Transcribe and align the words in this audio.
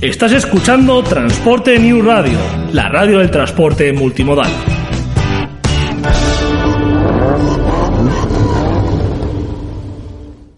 Estás 0.00 0.32
escuchando 0.32 1.02
Transporte 1.02 1.78
New 1.78 2.00
Radio, 2.00 2.38
la 2.72 2.88
radio 2.88 3.18
del 3.18 3.30
transporte 3.30 3.92
multimodal. 3.92 4.50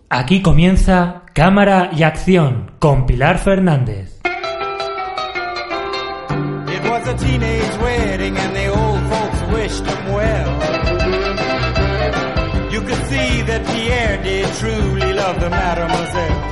Aquí 0.08 0.42
comienza 0.42 1.22
Cámara 1.34 1.90
y 1.92 2.04
Acción 2.04 2.70
con 2.78 3.04
Pilar 3.04 3.38
Fernández. 3.40 4.20
It 6.68 6.88
was 6.88 7.08
a 7.08 7.16
teenage 7.16 7.78
wedding 7.82 8.36
and 8.36 8.54
the 8.54 8.68
old 8.68 9.00
folks 9.10 9.42
wished 9.52 9.84
him 9.84 10.12
well. 10.14 10.52
You 12.70 12.80
could 12.82 13.04
see 13.06 13.42
that 13.42 13.66
Pierre 13.66 14.22
did 14.22 14.46
truly 14.60 15.12
love 15.14 15.40
the 15.40 15.50
mademoiselle. 15.50 16.51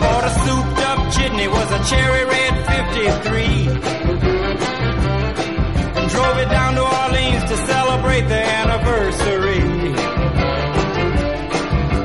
They 0.00 0.06
bought 0.06 0.24
a 0.24 0.30
souped 0.30 0.80
up 0.80 1.12
chitney, 1.12 1.48
was 1.48 1.70
a 1.72 1.84
cherry 1.84 2.24
red 2.24 2.54
53. 2.66 3.68
And 5.96 6.10
drove 6.10 6.38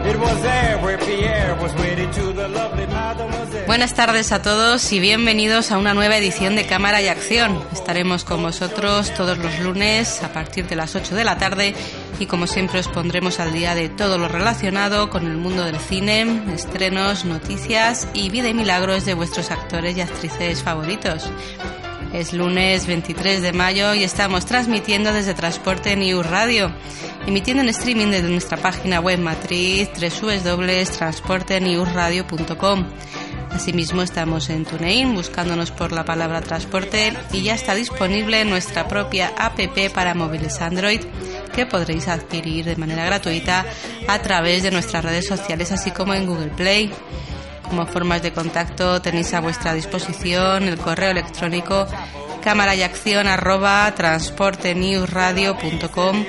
it 0.10 0.20
was 0.20 0.42
there 0.42 0.78
where 0.80 0.98
Pierre 0.98 1.56
was 1.62 1.74
wedded 1.76 2.12
to 2.14 2.34
the 2.34 2.48
lovely. 2.50 2.86
Buenas 3.68 3.96
tardes 3.96 4.32
a 4.32 4.42
todos 4.42 4.92
y 4.94 5.00
bienvenidos 5.00 5.72
a 5.72 5.78
una 5.78 5.94
nueva 5.94 6.18
edición 6.18 6.56
de 6.56 6.66
Cámara 6.66 7.02
y 7.02 7.08
Acción. 7.08 7.60
Estaremos 7.74 8.24
con 8.24 8.44
vosotros 8.44 9.12
todos 9.16 9.40
los 9.40 9.60
lunes 9.60 10.22
a 10.22 10.32
partir 10.32 10.68
de 10.68 10.76
las 10.76 10.96
8 10.96 11.16
de 11.16 11.24
la 11.24 11.38
tarde 11.38 11.74
y 12.20 12.26
como 12.26 12.48
siempre 12.48 12.80
os 12.80 12.88
pondremos 12.88 13.40
al 13.40 13.54
día 13.54 13.76
de 13.76 13.90
todo 13.90 14.18
lo 14.18 14.28
relacionado 14.28 15.08
con 15.10 15.28
el 15.28 15.38
mundo 15.38 15.64
del 15.66 15.80
cine, 15.80 16.42
estrenos, 16.54 17.26
noticias 17.26 18.08
y 18.14 18.30
vida 18.30 18.50
y 18.50 18.54
milagros 18.54 19.06
de 19.06 19.14
vuestros 19.14 19.52
actores 19.52 19.96
y 19.98 20.02
actrices 20.02 20.62
favoritos. 20.64 21.30
Es 22.14 22.34
lunes 22.34 22.88
23 22.88 23.42
de 23.42 23.52
mayo 23.52 23.94
y 23.94 24.04
estamos 24.04 24.46
transmitiendo 24.46 25.12
desde 25.12 25.34
Transporte 25.34 25.98
News 25.98 26.26
Radio, 26.26 26.72
emitiendo 27.28 27.62
en 27.64 27.70
streaming 27.70 28.08
desde 28.08 28.30
nuestra 28.30 28.58
página 28.58 29.02
web 29.02 29.20
matriz 29.20 29.90
www.transportenewsradio.com. 30.00 32.86
Asimismo 33.52 34.02
estamos 34.02 34.50
en 34.50 34.66
TuneIn 34.66 35.16
buscándonos 35.16 35.72
por 35.72 35.94
la 35.94 36.04
palabra 36.04 36.42
transporte 36.42 37.14
y 37.32 37.42
ya 37.42 37.56
está 37.56 37.74
disponible 37.74 38.44
nuestra 38.44 38.86
propia 38.88 39.32
app 39.38 39.58
para 39.94 40.14
móviles 40.14 40.60
Android 40.62 41.00
que 41.56 41.66
podréis 41.66 42.08
adquirir 42.08 42.66
de 42.66 42.76
manera 42.76 43.06
gratuita 43.06 43.66
a 44.08 44.20
través 44.20 44.62
de 44.64 44.72
nuestras 44.72 45.06
redes 45.06 45.26
sociales 45.26 45.72
así 45.72 45.92
como 45.92 46.14
en 46.14 46.28
Google 46.28 46.50
Play. 46.50 46.92
Como 47.64 47.88
formas 47.88 48.22
de 48.22 48.34
contacto 48.34 49.02
tenéis 49.02 49.34
a 49.34 49.40
vuestra 49.40 49.74
disposición 49.74 50.64
el 50.64 50.78
correo 50.78 51.12
electrónico 51.12 51.88
cámara 52.44 52.76
y 52.76 52.84
acción 52.84 53.28
arroba 53.28 53.90
transportenewsradio.com 53.96 56.26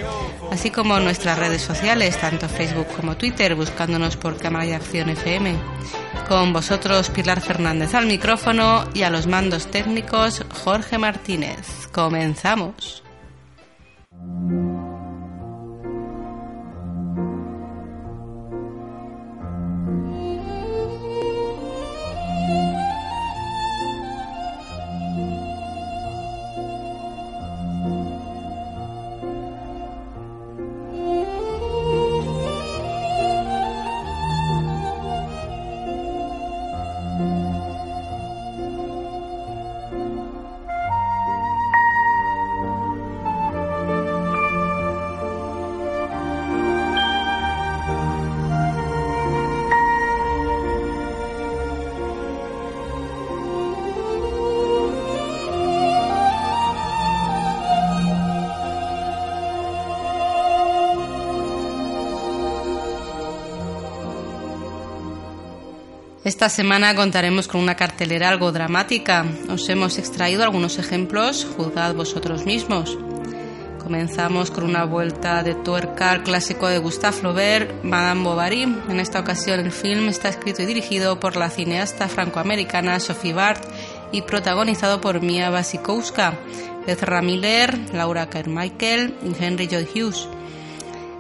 así 0.50 0.70
como 0.70 0.98
nuestras 0.98 1.38
redes 1.38 1.60
sociales, 1.60 2.19
tanto 2.19 2.48
Facebook 2.48 2.86
como 2.97 3.16
Twitter, 3.16 3.54
buscándonos 3.54 4.16
por 4.16 4.38
Cámara 4.38 4.66
y 4.66 4.72
Acción 4.72 5.10
FM. 5.10 5.54
Con 6.28 6.53
vosotros 6.53 7.10
Pilar 7.10 7.41
Fernández 7.41 7.94
al 7.94 8.06
micrófono 8.06 8.84
y 8.94 9.03
a 9.03 9.10
los 9.10 9.26
mandos 9.26 9.70
técnicos 9.70 10.44
Jorge 10.65 10.98
Martínez. 10.98 11.88
Comenzamos. 11.92 13.03
Esta 66.26 66.48
semana 66.48 66.92
contaremos 66.97 67.47
con 67.47 67.60
una 67.60 67.76
cartelera 67.76 68.28
algo 68.28 68.50
dramática. 68.50 69.25
Os 69.48 69.69
hemos 69.69 69.97
extraído 69.97 70.42
algunos 70.42 70.76
ejemplos, 70.76 71.47
juzgad 71.56 71.94
vosotros 71.94 72.44
mismos. 72.44 72.98
Comenzamos 73.78 74.50
con 74.50 74.65
una 74.65 74.82
vuelta 74.82 75.44
de 75.44 75.54
tuerca 75.54 76.10
al 76.10 76.25
clásico 76.25 76.66
de 76.66 76.78
Gustave 76.78 77.16
Flaubert, 77.16 77.84
Madame 77.84 78.25
Bovary. 78.25 78.62
En 78.62 78.98
esta 78.98 79.20
ocasión 79.20 79.60
el 79.60 79.70
film 79.70 80.09
está 80.09 80.28
escrito 80.28 80.62
y 80.62 80.66
dirigido 80.66 81.20
por 81.20 81.36
la 81.36 81.48
cineasta 81.48 82.09
francoamericana 82.09 82.98
Sophie 82.98 83.32
Bart 83.32 83.62
y 84.10 84.22
protagonizado 84.22 85.00
por 85.00 85.20
Mia 85.20 85.53
Wasikowska, 85.53 86.34
Ezra 86.88 87.22
Miller, 87.22 87.78
Laura 87.94 88.28
Carmichael 88.28 89.15
y 89.22 89.44
Henry 89.44 89.69
Joy 89.69 89.86
Hughes. 89.94 90.28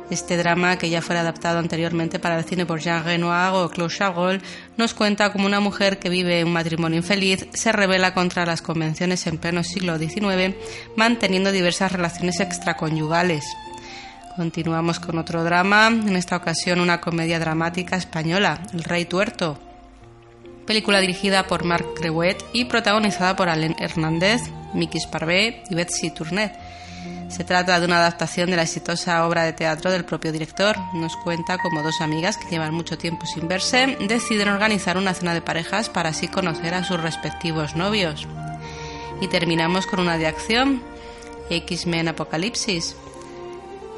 Este 0.08 0.36
drama, 0.36 0.78
que 0.78 0.88
ya 0.88 1.02
fue 1.02 1.18
adaptado 1.18 1.58
anteriormente 1.58 2.20
para 2.20 2.38
el 2.38 2.44
cine 2.44 2.64
por 2.64 2.80
Jean 2.80 3.04
Renoir 3.04 3.50
o 3.54 3.68
Claude 3.68 3.92
Chabrol, 3.92 4.40
nos 4.76 4.94
cuenta 4.94 5.32
cómo 5.32 5.46
una 5.46 5.60
mujer 5.60 5.98
que 5.98 6.08
vive 6.08 6.44
un 6.44 6.52
matrimonio 6.52 6.98
infeliz 6.98 7.46
se 7.52 7.72
rebela 7.72 8.14
contra 8.14 8.46
las 8.46 8.62
convenciones 8.62 9.26
en 9.26 9.38
pleno 9.38 9.64
siglo 9.64 9.98
XIX, 9.98 10.54
manteniendo 10.96 11.52
diversas 11.52 11.92
relaciones 11.92 12.40
extraconyugales. 12.40 13.44
Continuamos 14.36 15.00
con 15.00 15.18
otro 15.18 15.44
drama, 15.44 15.88
en 15.88 16.14
esta 16.14 16.36
ocasión 16.36 16.80
una 16.80 17.00
comedia 17.00 17.38
dramática 17.38 17.96
española, 17.96 18.60
El 18.74 18.84
Rey 18.84 19.06
Tuerto. 19.06 19.58
Película 20.66 21.00
dirigida 21.00 21.46
por 21.46 21.64
Marc 21.64 21.94
Creuet 21.94 22.36
y 22.52 22.66
protagonizada 22.66 23.34
por 23.34 23.48
Alain 23.48 23.76
Hernández, 23.78 24.42
Mickey 24.74 25.00
Sparvé 25.00 25.62
y 25.70 25.74
Betsy 25.74 26.10
Tournet. 26.10 26.52
Se 27.28 27.44
trata 27.44 27.78
de 27.78 27.86
una 27.86 27.98
adaptación 27.98 28.50
de 28.50 28.56
la 28.56 28.62
exitosa 28.62 29.26
obra 29.26 29.44
de 29.44 29.52
teatro 29.52 29.90
del 29.90 30.04
propio 30.04 30.32
director. 30.32 30.76
Nos 30.94 31.16
cuenta 31.16 31.58
cómo 31.58 31.82
dos 31.82 32.00
amigas 32.00 32.36
que 32.36 32.48
llevan 32.48 32.72
mucho 32.72 32.96
tiempo 32.96 33.26
sin 33.26 33.48
verse 33.48 33.96
deciden 34.00 34.48
organizar 34.48 34.96
una 34.96 35.12
cena 35.12 35.34
de 35.34 35.42
parejas 35.42 35.88
para 35.88 36.10
así 36.10 36.28
conocer 36.28 36.74
a 36.74 36.84
sus 36.84 37.00
respectivos 37.00 37.76
novios. 37.76 38.26
Y 39.20 39.28
terminamos 39.28 39.86
con 39.86 40.00
una 40.00 40.18
de 40.18 40.26
acción, 40.26 40.82
X-Men 41.50 42.08
Apocalipsis, 42.08 42.96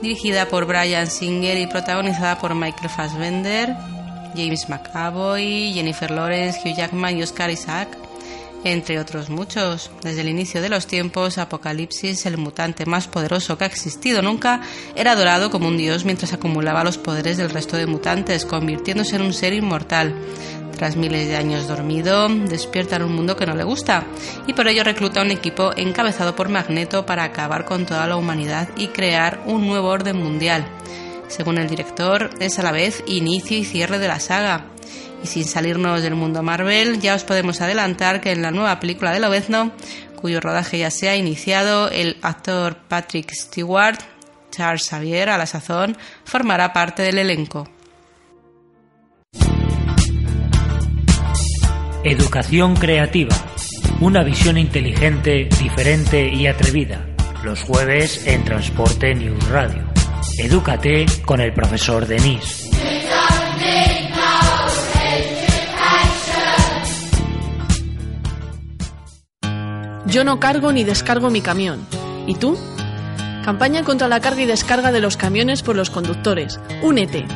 dirigida 0.00 0.46
por 0.46 0.64
Brian 0.64 1.06
Singer 1.06 1.58
y 1.58 1.66
protagonizada 1.66 2.38
por 2.38 2.54
Michael 2.54 2.88
Fassbender, 2.88 3.76
James 4.34 4.68
McAvoy, 4.68 5.72
Jennifer 5.74 6.10
Lawrence, 6.10 6.60
Hugh 6.60 6.76
Jackman 6.76 7.18
y 7.18 7.22
Oscar 7.22 7.50
Isaac, 7.50 7.88
entre 8.64 8.98
otros 8.98 9.30
muchos. 9.30 9.90
Desde 10.02 10.22
el 10.22 10.28
inicio 10.28 10.60
de 10.62 10.68
los 10.68 10.86
tiempos, 10.86 11.38
Apocalipsis, 11.38 12.26
el 12.26 12.38
mutante 12.38 12.86
más 12.86 13.06
poderoso 13.08 13.56
que 13.56 13.64
ha 13.64 13.68
existido 13.68 14.22
nunca, 14.22 14.60
era 14.94 15.12
adorado 15.12 15.50
como 15.50 15.68
un 15.68 15.76
dios 15.76 16.04
mientras 16.04 16.32
acumulaba 16.32 16.84
los 16.84 16.98
poderes 16.98 17.36
del 17.36 17.50
resto 17.50 17.76
de 17.76 17.86
mutantes, 17.86 18.44
convirtiéndose 18.44 19.16
en 19.16 19.22
un 19.22 19.32
ser 19.32 19.52
inmortal. 19.52 20.14
Tras 20.78 20.94
miles 20.94 21.26
de 21.26 21.36
años 21.36 21.66
dormido, 21.66 22.28
despierta 22.28 22.96
en 22.96 23.02
un 23.02 23.14
mundo 23.16 23.36
que 23.36 23.46
no 23.46 23.56
le 23.56 23.64
gusta 23.64 24.06
y 24.46 24.52
por 24.52 24.68
ello 24.68 24.84
recluta 24.84 25.22
un 25.22 25.32
equipo 25.32 25.72
encabezado 25.76 26.36
por 26.36 26.48
Magneto 26.48 27.04
para 27.04 27.24
acabar 27.24 27.64
con 27.64 27.84
toda 27.84 28.06
la 28.06 28.16
humanidad 28.16 28.68
y 28.76 28.86
crear 28.88 29.42
un 29.46 29.66
nuevo 29.66 29.88
orden 29.88 30.16
mundial. 30.16 30.64
Según 31.26 31.58
el 31.58 31.68
director, 31.68 32.30
es 32.38 32.60
a 32.60 32.62
la 32.62 32.70
vez 32.70 33.02
inicio 33.06 33.58
y 33.58 33.64
cierre 33.64 33.98
de 33.98 34.06
la 34.06 34.20
saga. 34.20 34.66
Y 35.22 35.26
sin 35.26 35.44
salirnos 35.44 36.02
del 36.02 36.14
mundo 36.14 36.42
Marvel, 36.42 37.00
ya 37.00 37.14
os 37.14 37.24
podemos 37.24 37.60
adelantar 37.60 38.20
que 38.20 38.32
en 38.32 38.42
la 38.42 38.50
nueva 38.50 38.78
película 38.80 39.12
de 39.12 39.20
Lobezno, 39.20 39.72
cuyo 40.16 40.40
rodaje 40.40 40.78
ya 40.78 40.90
se 40.90 41.08
ha 41.08 41.16
iniciado, 41.16 41.90
el 41.90 42.16
actor 42.22 42.76
Patrick 42.88 43.32
Stewart, 43.32 43.98
Charles 44.50 44.88
Xavier 44.88 45.28
a 45.30 45.38
la 45.38 45.46
sazón, 45.46 45.96
formará 46.24 46.72
parte 46.72 47.02
del 47.02 47.18
elenco. 47.18 47.68
Educación 52.04 52.76
creativa. 52.76 53.36
Una 54.00 54.22
visión 54.22 54.56
inteligente, 54.56 55.48
diferente 55.60 56.32
y 56.32 56.46
atrevida. 56.46 57.04
Los 57.42 57.62
jueves 57.62 58.26
en 58.26 58.44
Transporte 58.44 59.14
News 59.14 59.48
Radio. 59.48 59.84
Edúcate 60.38 61.06
con 61.26 61.40
el 61.40 61.52
profesor 61.52 62.06
Denis. 62.06 62.67
Yo 70.08 70.24
no 70.24 70.40
cargo 70.40 70.72
ni 70.72 70.84
descargo 70.84 71.28
mi 71.28 71.42
camión. 71.42 71.86
¿Y 72.26 72.34
tú? 72.34 72.58
Campaña 73.44 73.84
contra 73.84 74.08
la 74.08 74.20
carga 74.20 74.40
y 74.40 74.46
descarga 74.46 74.90
de 74.90 75.00
los 75.00 75.18
camiones 75.18 75.62
por 75.62 75.76
los 75.76 75.90
conductores. 75.90 76.58
Únete. 76.82 77.26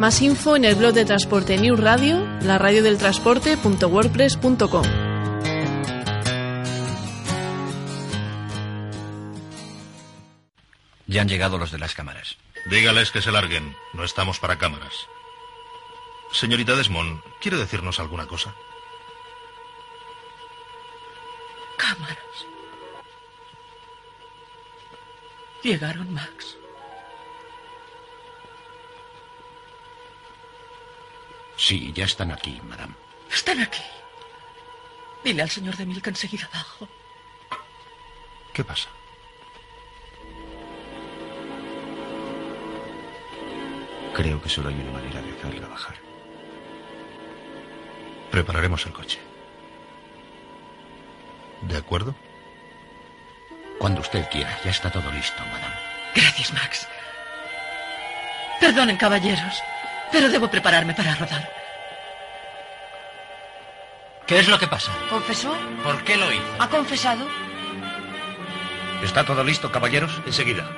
Más 0.00 0.20
info 0.22 0.56
en 0.56 0.64
el 0.64 0.74
blog 0.74 0.92
de 0.92 1.04
Transporte 1.04 1.56
News 1.56 1.78
Radio, 1.78 2.26
la 2.42 2.58
radio 2.58 2.82
del 2.82 2.98
transporte.wordpress.com. 2.98 4.82
Ya 11.06 11.22
han 11.22 11.28
llegado 11.28 11.58
los 11.58 11.70
de 11.70 11.78
las 11.78 11.94
cámaras. 11.94 12.36
Dígales 12.68 13.12
que 13.12 13.22
se 13.22 13.30
larguen. 13.30 13.76
No 13.94 14.02
estamos 14.02 14.40
para 14.40 14.58
cámaras. 14.58 15.06
Señorita 16.32 16.74
Desmond, 16.74 17.20
¿quiere 17.40 17.56
decirnos 17.56 18.00
alguna 18.00 18.26
cosa? 18.26 18.52
Cámaras. 21.76 22.46
Llegaron, 25.62 26.12
Max. 26.12 26.56
Sí, 31.56 31.92
ya 31.92 32.04
están 32.04 32.30
aquí, 32.30 32.60
madame. 32.68 32.94
Están 33.30 33.60
aquí. 33.60 33.82
Dile 35.24 35.42
al 35.42 35.50
señor 35.50 35.76
de 35.76 35.86
Milk 35.86 36.06
enseguida 36.06 36.48
abajo. 36.52 36.88
¿Qué 38.52 38.62
pasa? 38.62 38.88
Creo 44.14 44.40
que 44.40 44.48
solo 44.48 44.68
hay 44.68 44.74
una 44.76 44.92
manera 44.92 45.20
de 45.20 45.32
hacerla 45.32 45.68
bajar. 45.68 45.96
Prepararemos 48.30 48.86
el 48.86 48.92
coche. 48.92 49.25
¿De 51.62 51.76
acuerdo? 51.76 52.14
Cuando 53.78 54.00
usted 54.00 54.28
quiera, 54.30 54.56
ya 54.64 54.70
está 54.70 54.90
todo 54.90 55.10
listo, 55.10 55.42
madame. 55.52 55.74
Gracias, 56.14 56.52
Max. 56.52 56.88
Perdonen, 58.60 58.96
caballeros, 58.96 59.62
pero 60.10 60.28
debo 60.28 60.48
prepararme 60.48 60.94
para 60.94 61.14
rodar. 61.14 61.50
¿Qué 64.26 64.38
es 64.38 64.48
lo 64.48 64.58
que 64.58 64.66
pasa? 64.66 64.90
¿Confesó? 65.08 65.54
¿Por 65.84 66.02
qué 66.04 66.16
lo 66.16 66.32
hizo? 66.32 66.56
¿Ha 66.58 66.68
confesado? 66.68 67.26
¿Está 69.02 69.24
todo 69.24 69.44
listo, 69.44 69.70
caballeros? 69.70 70.20
Enseguida. 70.26 70.68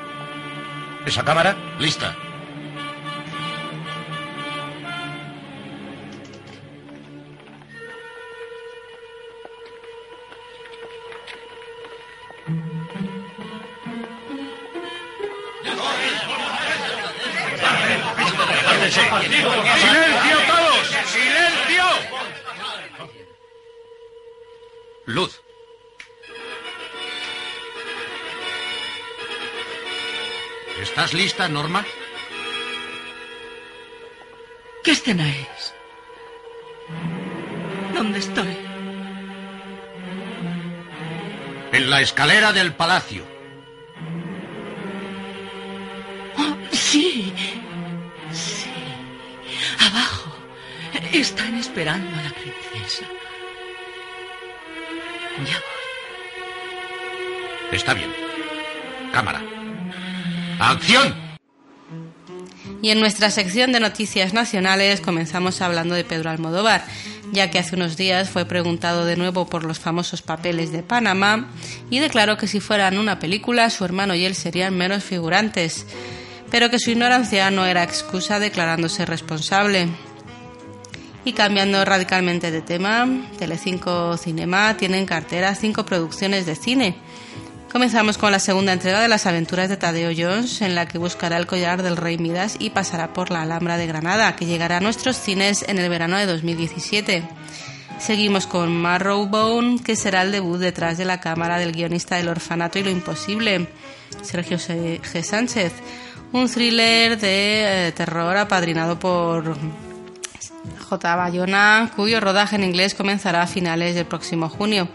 ¿Esa 1.06 1.25
cámara? 1.25 1.56
Lista. 1.78 2.14
¿Estás 31.08 31.20
lista, 31.22 31.49
Norma? 31.49 31.87
¿Qué 34.84 34.90
escena 34.90 35.26
es? 35.26 35.72
¿Dónde 37.94 38.19
estoy? 38.19 38.58
En 41.72 41.88
la 41.88 42.02
escalera 42.02 42.52
del 42.52 42.75
palacio. 42.75 43.25
Oh, 46.37 46.55
sí. 46.72 47.32
Sí. 48.31 48.69
Abajo. 49.78 50.37
Están 51.11 51.54
esperando 51.54 52.19
a 52.19 52.22
la 52.22 52.31
princesa. 52.32 53.06
Ya 55.38 55.58
voy. 55.58 55.78
Está 57.72 57.94
bien. 57.94 58.12
Cámara. 59.11 59.48
¡Acción! 60.58 61.14
Y 62.82 62.90
en 62.90 63.00
nuestra 63.00 63.31
sección 63.31 63.72
de 63.72 63.81
noticias 63.81 64.32
nacionales 64.34 65.00
comenzamos 65.00 65.60
hablando 65.62 65.94
de 65.94 66.04
Pedro 66.04 66.30
Almodóvar, 66.30 66.85
ya 67.33 67.50
que 67.50 67.59
hace 67.59 67.76
unos 67.76 67.97
días 67.97 68.30
fue 68.30 68.44
preguntado 68.44 69.04
de 69.04 69.16
nuevo 69.16 69.47
por 69.47 69.64
los 69.64 69.78
famosos 69.78 70.23
papeles 70.23 70.73
de 70.73 70.83
Panamá 70.83 71.49
y 71.90 71.99
declaró 71.99 72.37
que 72.37 72.47
si 72.47 72.61
fueran 72.61 72.99
una 72.99 73.18
película 73.18 73.71
su 73.71 73.85
hermano 73.85 74.14
y 74.14 74.25
él 74.25 74.35
serían 74.35 74.76
menos 74.76 75.04
figurantes, 75.04 75.87
pero 76.50 76.71
que 76.71 76.78
su 76.78 76.90
ignorancia 76.90 77.50
no 77.50 77.66
era 77.66 77.83
excusa 77.83 78.38
declarándose 78.38 79.06
responsable. 79.06 79.88
Y 81.25 81.33
cambiando 81.33 81.85
radicalmente 81.85 82.50
de 82.50 82.62
tema, 82.62 83.06
Telecinco 83.38 84.16
Cinema 84.16 84.76
tiene 84.76 84.99
en 84.99 85.06
cartera 85.06 85.54
cinco 85.54 85.85
producciones 85.85 86.47
de 86.47 86.54
cine. 86.54 86.97
Comenzamos 87.72 88.16
con 88.16 88.32
la 88.32 88.38
segunda 88.38 88.72
entrega 88.72 89.00
de 89.00 89.08
las 89.08 89.26
aventuras 89.26 89.68
de 89.68 89.76
Tadeo 89.76 90.10
Jones, 90.16 90.62
en 90.62 90.75
la 90.75 90.87
que 90.87 90.96
buscará 90.96 91.37
el 91.37 91.46
collar 91.46 91.82
del 91.82 91.98
rey 91.98 92.16
Midas 92.16 92.56
y 92.58 92.70
pasará 92.70 93.12
por 93.12 93.30
la 93.30 93.42
Alhambra 93.42 93.76
de 93.76 93.87
Granada, 93.87 94.34
que 94.37 94.46
llegará 94.46 94.78
a 94.78 94.80
nuestros 94.80 95.16
cines 95.18 95.64
en 95.68 95.78
el 95.78 95.90
verano 95.90 96.16
de 96.16 96.25
2017. 96.25 97.28
Seguimos 97.98 98.46
con 98.46 98.75
Marrowbone, 98.75 99.82
que 99.82 99.96
será 99.96 100.22
el 100.22 100.32
debut 100.32 100.58
detrás 100.58 100.96
de 100.96 101.04
la 101.04 101.20
cámara 101.20 101.58
del 101.58 101.72
guionista 101.72 102.16
del 102.16 102.28
Orfanato 102.28 102.78
y 102.78 102.84
lo 102.84 102.90
Imposible, 102.90 103.68
Sergio 104.22 104.56
G. 104.56 105.22
Sánchez. 105.22 105.72
Un 106.32 106.48
thriller 106.48 107.18
de 107.18 107.88
eh, 107.88 107.92
terror 107.92 108.37
apadrinado 108.38 108.98
por 108.98 109.56
J. 110.88 111.16
Bayona, 111.16 111.90
cuyo 111.94 112.18
rodaje 112.20 112.56
en 112.56 112.64
inglés 112.64 112.94
comenzará 112.94 113.42
a 113.42 113.46
finales 113.46 113.94
del 113.94 114.06
próximo 114.06 114.48
junio. 114.48 114.88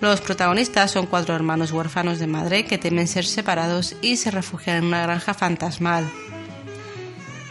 Los 0.00 0.20
protagonistas 0.20 0.90
son 0.90 1.06
cuatro 1.06 1.34
hermanos 1.34 1.72
huérfanos 1.72 2.18
de 2.18 2.26
madre 2.26 2.64
que 2.66 2.78
temen 2.78 3.08
ser 3.08 3.24
separados 3.24 3.96
y 4.02 4.16
se 4.16 4.30
refugian 4.30 4.78
en 4.78 4.84
una 4.84 5.02
granja 5.02 5.34
fantasmal. 5.34 6.10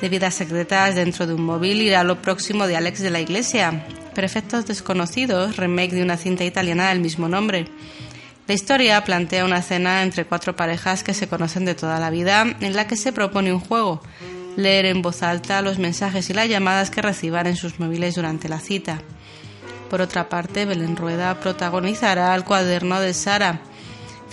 De 0.02 0.10
vidas 0.10 0.36
secretas 0.36 0.96
dentro 0.96 1.26
de 1.26 1.34
un 1.34 1.44
móvil 1.44 1.82
irá 1.82 2.04
lo 2.04 2.22
próximo 2.22 2.68
de 2.68 2.76
Alex 2.76 3.00
de 3.00 3.10
la 3.10 3.22
Iglesia, 3.22 3.86
Perfectos 4.14 4.66
Desconocidos, 4.66 5.56
remake 5.56 5.94
de 5.94 6.04
una 6.04 6.18
cinta 6.18 6.44
italiana 6.44 6.90
del 6.90 7.00
mismo 7.00 7.30
nombre. 7.30 7.68
La 8.46 8.54
historia 8.54 9.02
plantea 9.06 9.46
una 9.46 9.62
cena 9.62 10.04
entre 10.04 10.26
cuatro 10.26 10.56
parejas 10.56 11.04
que 11.04 11.14
se 11.14 11.30
conocen 11.30 11.64
de 11.64 11.76
toda 11.76 12.00
la 12.00 12.10
vida 12.10 12.46
en 12.60 12.76
la 12.76 12.86
que 12.86 12.98
se 12.98 13.14
propone 13.14 13.54
un 13.54 13.62
juego, 13.62 14.02
leer 14.58 14.86
en 14.86 15.02
voz 15.02 15.24
alta 15.24 15.62
los 15.62 15.80
mensajes 15.80 16.30
y 16.30 16.34
las 16.34 16.50
llamadas 16.50 16.92
que 16.92 17.02
reciban 17.02 17.48
en 17.48 17.56
sus 17.56 17.80
móviles 17.80 18.16
durante 18.16 18.50
la 18.50 18.60
cita. 18.60 19.02
Por 19.94 20.02
otra 20.02 20.28
parte, 20.28 20.66
Belén 20.66 20.96
Rueda 20.96 21.40
protagonizará 21.40 22.34
El 22.34 22.44
cuaderno 22.44 23.00
de 23.00 23.14
Sara, 23.14 23.60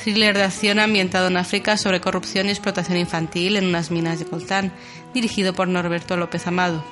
thriller 0.03 0.35
de 0.35 0.45
acción 0.45 0.79
ambientado 0.79 1.27
en 1.27 1.37
África 1.37 1.77
sobre 1.77 2.01
corrupción 2.01 2.47
y 2.47 2.49
explotación 2.49 2.97
infantil 2.97 3.57
en 3.57 3.67
unas 3.67 3.91
minas 3.91 4.19
de 4.19 4.25
coltán, 4.25 4.73
dirigido 5.13 5.53
por 5.53 5.69
Norberto 5.69 6.17
López 6.17 6.47
Amado. 6.47 6.83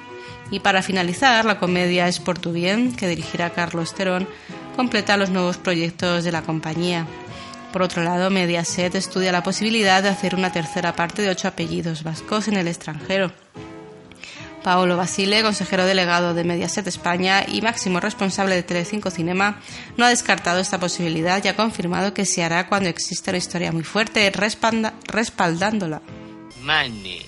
Y 0.51 0.61
para 0.61 0.83
finalizar, 0.83 1.47
la 1.47 1.59
comedia 1.59 2.09
Es 2.09 2.21
por 2.21 2.39
tu 2.39 2.53
bien, 2.53 2.95
que 2.95 3.09
dirigirá 3.09 3.55
Carlos 3.55 3.95
Terón, 3.95 4.29
completa 4.77 5.17
los 5.17 5.31
nuevos 5.31 5.57
proyectos 5.57 6.25
de 6.25 6.33
la 6.33 6.43
compañía. 6.43 7.07
Por 7.73 7.81
otro 7.81 8.03
lado, 8.03 8.29
Mediaset 8.29 8.95
estudia 8.95 9.33
la 9.33 9.43
posibilidad 9.43 10.03
de 10.03 10.11
hacer 10.11 10.35
una 10.35 10.53
tercera 10.53 10.95
parte 10.95 11.23
de 11.23 11.31
ocho 11.31 11.49
apellidos 11.49 12.03
vascos 12.03 12.49
en 12.49 12.59
el 12.59 12.69
extranjero. 12.69 13.33
Paolo 14.62 14.97
Basile, 14.97 15.43
consejero 15.43 15.87
delegado 15.87 16.35
de 16.35 16.45
Mediaset 16.45 16.87
España 16.87 17.45
y 17.47 17.62
máximo 17.62 18.00
responsable 18.00 18.55
de 18.55 18.62
Telecinco 18.62 19.11
Cinema, 19.11 19.61
no 19.97 20.05
ha 20.05 20.09
descartado 20.11 20.61
esta 20.61 20.79
posibilidad 20.79 21.43
y 21.45 21.49
ha 21.49 21.57
confirmado 21.57 22.15
que 22.15 22.25
se 22.25 22.43
hará 22.43 22.69
cuando 22.69 22.88
exista 22.88 23.31
una 23.31 23.38
historia 23.38 23.73
muy 23.73 23.85
fuerte 23.85 24.31
respaldándola. 24.31 26.03
Money. 26.62 27.28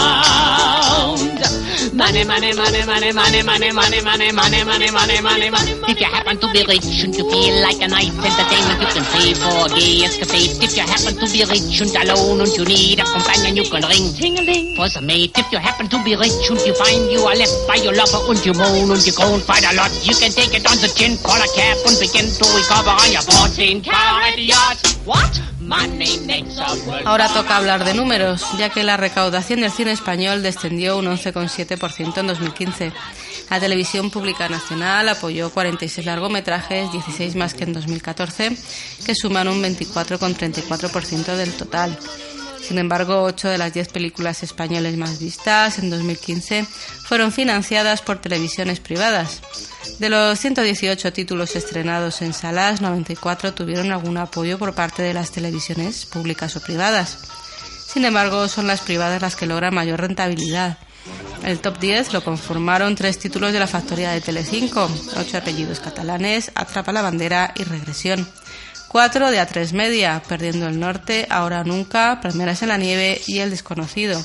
Money, 2.11 2.27
money, 2.27 2.51
money, 2.51 2.83
money, 2.83 3.13
money, 3.15 3.39
money, 3.41 3.71
money, 3.71 4.01
money, 4.03 4.31
money, 4.35 4.63
money, 4.67 4.91
money, 4.91 5.21
money, 5.23 5.47
money. 5.47 5.71
If 5.87 5.95
you 5.95 6.11
happen 6.11 6.35
to 6.43 6.47
be 6.51 6.59
rich 6.67 7.07
and 7.07 7.15
you 7.15 7.23
feel 7.23 7.55
like 7.63 7.79
a 7.79 7.87
night 7.87 8.11
entertainment, 8.11 8.83
you 8.83 8.91
can 8.91 9.05
pay 9.15 9.31
for 9.31 9.55
a 9.63 9.69
gay 9.71 10.03
escapade. 10.03 10.59
If 10.59 10.75
you 10.75 10.83
happen 10.83 11.15
to 11.15 11.27
be 11.31 11.47
rich 11.47 11.79
and 11.79 11.95
alone 12.03 12.43
and 12.43 12.51
you 12.51 12.67
need 12.67 12.99
a 12.99 13.07
companion, 13.07 13.55
you 13.55 13.63
can 13.63 13.87
ring 13.87 14.11
ting-a-ling 14.11 14.75
for 14.75 14.91
some 14.91 15.07
mate. 15.07 15.31
If 15.39 15.55
you 15.55 15.59
happen 15.63 15.87
to 15.87 16.03
be 16.03 16.19
rich 16.19 16.51
and 16.51 16.59
you 16.59 16.75
find 16.75 16.99
you 17.07 17.23
are 17.23 17.35
left 17.39 17.55
by 17.63 17.79
your 17.79 17.95
lover 17.95 18.19
and 18.27 18.43
you 18.43 18.59
moan 18.59 18.91
and 18.91 18.99
you 19.07 19.15
groan 19.15 19.39
quite 19.47 19.63
a 19.63 19.71
lot, 19.79 19.95
you 20.03 20.11
can 20.11 20.35
take 20.35 20.51
it 20.51 20.67
on 20.67 20.75
the 20.83 20.91
chin, 20.91 21.15
call 21.23 21.39
a 21.39 21.47
cab 21.55 21.79
and 21.87 21.95
begin 21.95 22.27
to 22.27 22.43
recover 22.59 22.91
on 22.91 23.07
your 23.07 23.23
14 23.23 23.87
carat 23.87 24.35
yacht. 24.35 24.83
What? 25.07 25.50
Ahora 27.05 27.33
toca 27.33 27.57
hablar 27.57 27.85
de 27.85 27.93
números, 27.93 28.45
ya 28.57 28.69
que 28.69 28.83
la 28.83 28.97
recaudación 28.97 29.61
del 29.61 29.71
cine 29.71 29.91
español 29.91 30.43
descendió 30.43 30.97
un 30.97 31.05
11,7% 31.05 32.17
en 32.17 32.27
2015. 32.27 32.91
La 33.49 33.59
televisión 33.59 34.09
pública 34.11 34.47
nacional 34.49 35.09
apoyó 35.09 35.49
46 35.49 36.05
largometrajes, 36.05 36.91
16 36.91 37.35
más 37.35 37.53
que 37.53 37.65
en 37.65 37.73
2014, 37.73 38.57
que 39.05 39.15
suman 39.15 39.47
un 39.47 39.61
24,34% 39.61 41.35
del 41.35 41.53
total. 41.53 41.97
Sin 42.71 42.79
embargo, 42.79 43.23
8 43.23 43.49
de 43.49 43.57
las 43.57 43.73
10 43.73 43.89
películas 43.89 44.43
españoles 44.43 44.95
más 44.95 45.19
vistas 45.19 45.77
en 45.77 45.89
2015 45.89 46.65
fueron 47.03 47.33
financiadas 47.33 48.01
por 48.01 48.21
televisiones 48.21 48.79
privadas. 48.79 49.41
De 49.99 50.07
los 50.07 50.39
118 50.39 51.11
títulos 51.11 51.57
estrenados 51.57 52.21
en 52.21 52.31
salas, 52.31 52.79
94 52.79 53.53
tuvieron 53.53 53.91
algún 53.91 54.15
apoyo 54.15 54.57
por 54.57 54.73
parte 54.73 55.03
de 55.03 55.13
las 55.13 55.31
televisiones 55.31 56.05
públicas 56.05 56.55
o 56.55 56.61
privadas. 56.61 57.17
Sin 57.93 58.05
embargo, 58.05 58.47
son 58.47 58.67
las 58.67 58.79
privadas 58.79 59.21
las 59.21 59.35
que 59.35 59.47
logran 59.47 59.75
mayor 59.75 59.99
rentabilidad. 59.99 60.77
El 61.43 61.59
top 61.59 61.77
10 61.77 62.13
lo 62.13 62.23
conformaron 62.23 62.95
tres 62.95 63.19
títulos 63.19 63.51
de 63.51 63.59
la 63.59 63.67
factoría 63.67 64.11
de 64.11 64.21
Telecinco, 64.21 64.89
ocho 65.17 65.37
apellidos 65.37 65.81
catalanes, 65.81 66.53
Atrapa 66.55 66.93
la 66.93 67.01
bandera 67.01 67.53
y 67.57 67.65
Regresión. 67.65 68.25
Cuatro 68.91 69.31
de 69.31 69.39
A3 69.39 69.71
Media, 69.71 70.21
Perdiendo 70.27 70.67
el 70.67 70.77
Norte, 70.77 71.25
Ahora 71.29 71.63
Nunca, 71.63 72.19
Primeras 72.19 72.61
en 72.61 72.67
la 72.67 72.77
Nieve 72.77 73.21
y 73.25 73.39
El 73.39 73.49
Desconocido. 73.49 74.21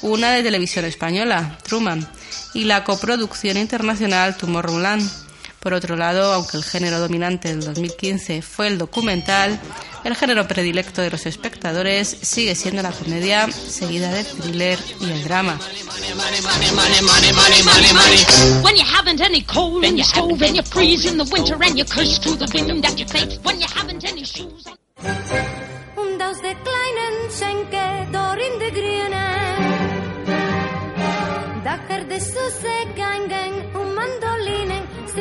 Una 0.00 0.30
de 0.30 0.44
Televisión 0.44 0.84
Española, 0.84 1.58
Truman. 1.64 2.06
Y 2.54 2.66
la 2.66 2.84
coproducción 2.84 3.56
internacional 3.56 4.36
Tomorrowland. 4.36 5.25
Por 5.66 5.74
otro 5.74 5.96
lado, 5.96 6.32
aunque 6.32 6.58
el 6.58 6.62
género 6.62 7.00
dominante 7.00 7.48
del 7.48 7.64
2015 7.64 8.40
fue 8.40 8.68
el 8.68 8.78
documental, 8.78 9.58
el 10.04 10.14
género 10.14 10.46
predilecto 10.46 11.02
de 11.02 11.10
los 11.10 11.26
espectadores 11.26 12.06
sigue 12.22 12.54
siendo 12.54 12.82
la 12.82 12.92
comedia, 12.92 13.50
seguida 13.50 14.12
del 14.12 14.24
thriller 14.26 14.78
y 15.00 15.10
el 15.10 15.24
drama. 15.24 15.58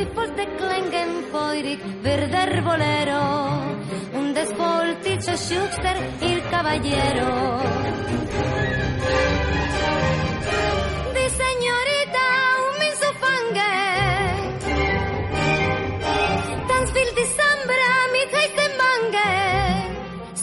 Forte 0.03 0.45
klengen 0.59 1.11
poirik 1.31 1.79
verder 2.03 2.61
bolero 2.63 3.23
un 4.19 4.33
desvolticio 4.33 5.37
Schuster 5.37 5.97
il 6.19 6.41
caballero. 6.49 7.31
Di 11.15 11.25
señorita 11.43 12.25
un 12.65 12.73
minso 12.81 13.09
fange 13.23 13.73
tan 16.67 16.83
spil 16.87 17.09
di 17.15 17.25
sambra 17.37 17.93
mit 18.15 18.29
heisten 18.35 18.71
bange 18.81 19.31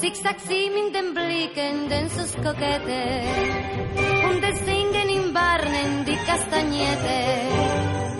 zigzag 0.00 0.38
simin 0.48 0.92
den 0.92 1.12
blicken 1.12 1.88
den 1.88 2.08
sus 2.08 2.32
coquete 2.42 3.04
un 4.28 4.40
desingen 4.40 5.08
in 5.10 5.32
barnen 5.32 6.04
di 6.04 6.16
castañete 6.24 8.11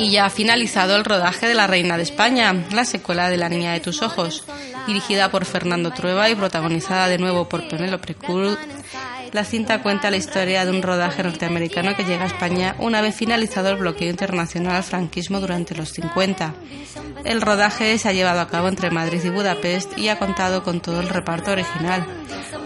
y 0.00 0.10
ya 0.10 0.24
ha 0.24 0.30
finalizado 0.30 0.96
el 0.96 1.04
rodaje 1.04 1.46
de 1.46 1.54
La 1.54 1.66
Reina 1.66 1.96
de 1.98 2.02
España, 2.04 2.54
la 2.72 2.84
secuela 2.86 3.28
de 3.28 3.36
La 3.36 3.50
Niña 3.50 3.72
de 3.72 3.80
tus 3.80 4.00
Ojos, 4.00 4.44
dirigida 4.86 5.30
por 5.30 5.44
Fernando 5.44 5.90
Trueba 5.90 6.30
y 6.30 6.34
protagonizada 6.34 7.06
de 7.08 7.18
nuevo 7.18 7.48
por 7.48 7.68
Penélope 7.68 8.14
Cruz. 8.14 8.58
La 9.32 9.44
cinta 9.44 9.80
cuenta 9.80 10.10
la 10.10 10.16
historia 10.16 10.64
de 10.64 10.72
un 10.72 10.82
rodaje 10.82 11.22
norteamericano 11.22 11.94
que 11.94 12.04
llega 12.04 12.24
a 12.24 12.26
España 12.26 12.74
una 12.78 13.00
vez 13.00 13.14
finalizado 13.14 13.68
el 13.68 13.76
bloqueo 13.76 14.10
internacional 14.10 14.74
al 14.74 14.82
franquismo 14.82 15.38
durante 15.38 15.76
los 15.76 15.92
50. 15.92 16.52
El 17.24 17.40
rodaje 17.40 17.96
se 17.98 18.08
ha 18.08 18.12
llevado 18.12 18.40
a 18.40 18.48
cabo 18.48 18.66
entre 18.66 18.90
Madrid 18.90 19.20
y 19.24 19.30
Budapest 19.30 19.96
y 19.96 20.08
ha 20.08 20.18
contado 20.18 20.64
con 20.64 20.80
todo 20.80 21.00
el 21.00 21.08
reparto 21.08 21.52
original. 21.52 22.04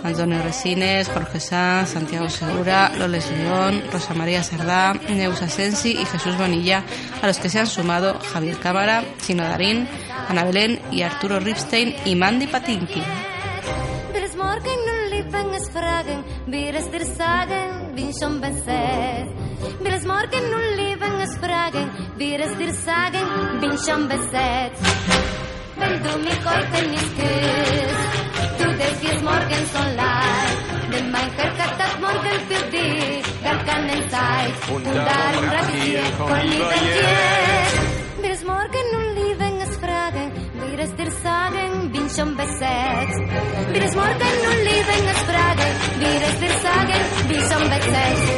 Antonio 0.03 0.43
Resines, 0.43 1.09
Jorge 1.09 1.39
Sanz, 1.39 1.91
Santiago 1.91 2.31
Segura, 2.31 2.91
Loles 2.97 3.31
León, 3.31 3.83
Rosa 3.93 4.15
María 4.15 4.43
Sardá, 4.43 4.95
Neus 4.95 5.43
Asensi 5.43 5.93
y 5.93 6.05
Jesús 6.07 6.37
Bonilla, 6.39 6.83
a 7.21 7.27
los 7.27 7.39
que 7.39 7.51
se 7.51 7.59
han 7.59 7.67
sumado 7.67 8.19
Javier 8.33 8.59
Cámara, 8.59 9.05
Chino 9.21 9.45
Darín, 9.45 9.87
Ana 10.29 10.45
Belén 10.45 10.81
y 10.91 11.03
Arturo 11.03 11.41
Ripstein 11.41 11.95
y 12.07 12.15
Mandy 12.17 12.47
Patinkin. 12.47 13.05
wenn 15.35 15.51
es 15.55 15.69
fragen, 15.69 16.19
wir 16.47 16.75
es 16.75 16.91
dir 16.91 17.05
sagen, 17.05 17.95
bin 17.95 18.11
schon 18.19 18.41
besetzt. 18.41 19.35
Wir 19.83 19.95
es 19.99 20.05
morgen 20.15 20.43
nun 20.55 20.67
lieben 20.81 21.15
es 21.27 21.35
fragen, 21.45 21.87
wir 22.17 22.41
es 22.41 22.53
dir 22.59 22.73
sagen, 22.89 23.27
bin 23.61 23.75
schon 23.87 24.03
besetzt. 24.09 24.83
Wenn 25.81 25.97
du 26.05 26.13
mich 26.27 26.41
heute 26.51 26.79
nicht 26.95 27.11
küsst, 27.19 28.11
du 28.59 28.67
defies 28.83 29.21
morgen 29.23 29.63
so 29.75 29.83
leid, 30.03 30.57
denn 30.93 31.11
mein 31.11 31.31
Herz 31.39 31.57
hat 31.59 32.01
morgen 32.01 32.37
für 32.49 32.65
dich 32.77 33.25
gar 33.43 33.59
keine 33.71 33.97
Zeit. 34.09 34.55
Und 34.73 34.87
darum, 34.87 35.05
darum 35.11 35.49
ratier, 35.57 36.03
komm 36.19 36.51
lieber 36.51 36.79
jetzt. 36.87 38.04
Sagen, 42.15 42.37
bin 42.37 42.37
schon 42.37 42.37
besetzt. 42.37 43.21
Wir 43.73 43.85
es 43.85 43.95
morgen 43.95 44.35
nun 44.45 44.59
lieben 44.65 45.09
es 45.11 45.21
fragen, 45.31 45.71
wir 45.99 46.23
es 46.29 46.41
dir 46.41 46.55
sagen, 46.63 47.03
bin 47.29 47.41
schon 47.41 47.65
besetzt. 47.71 48.35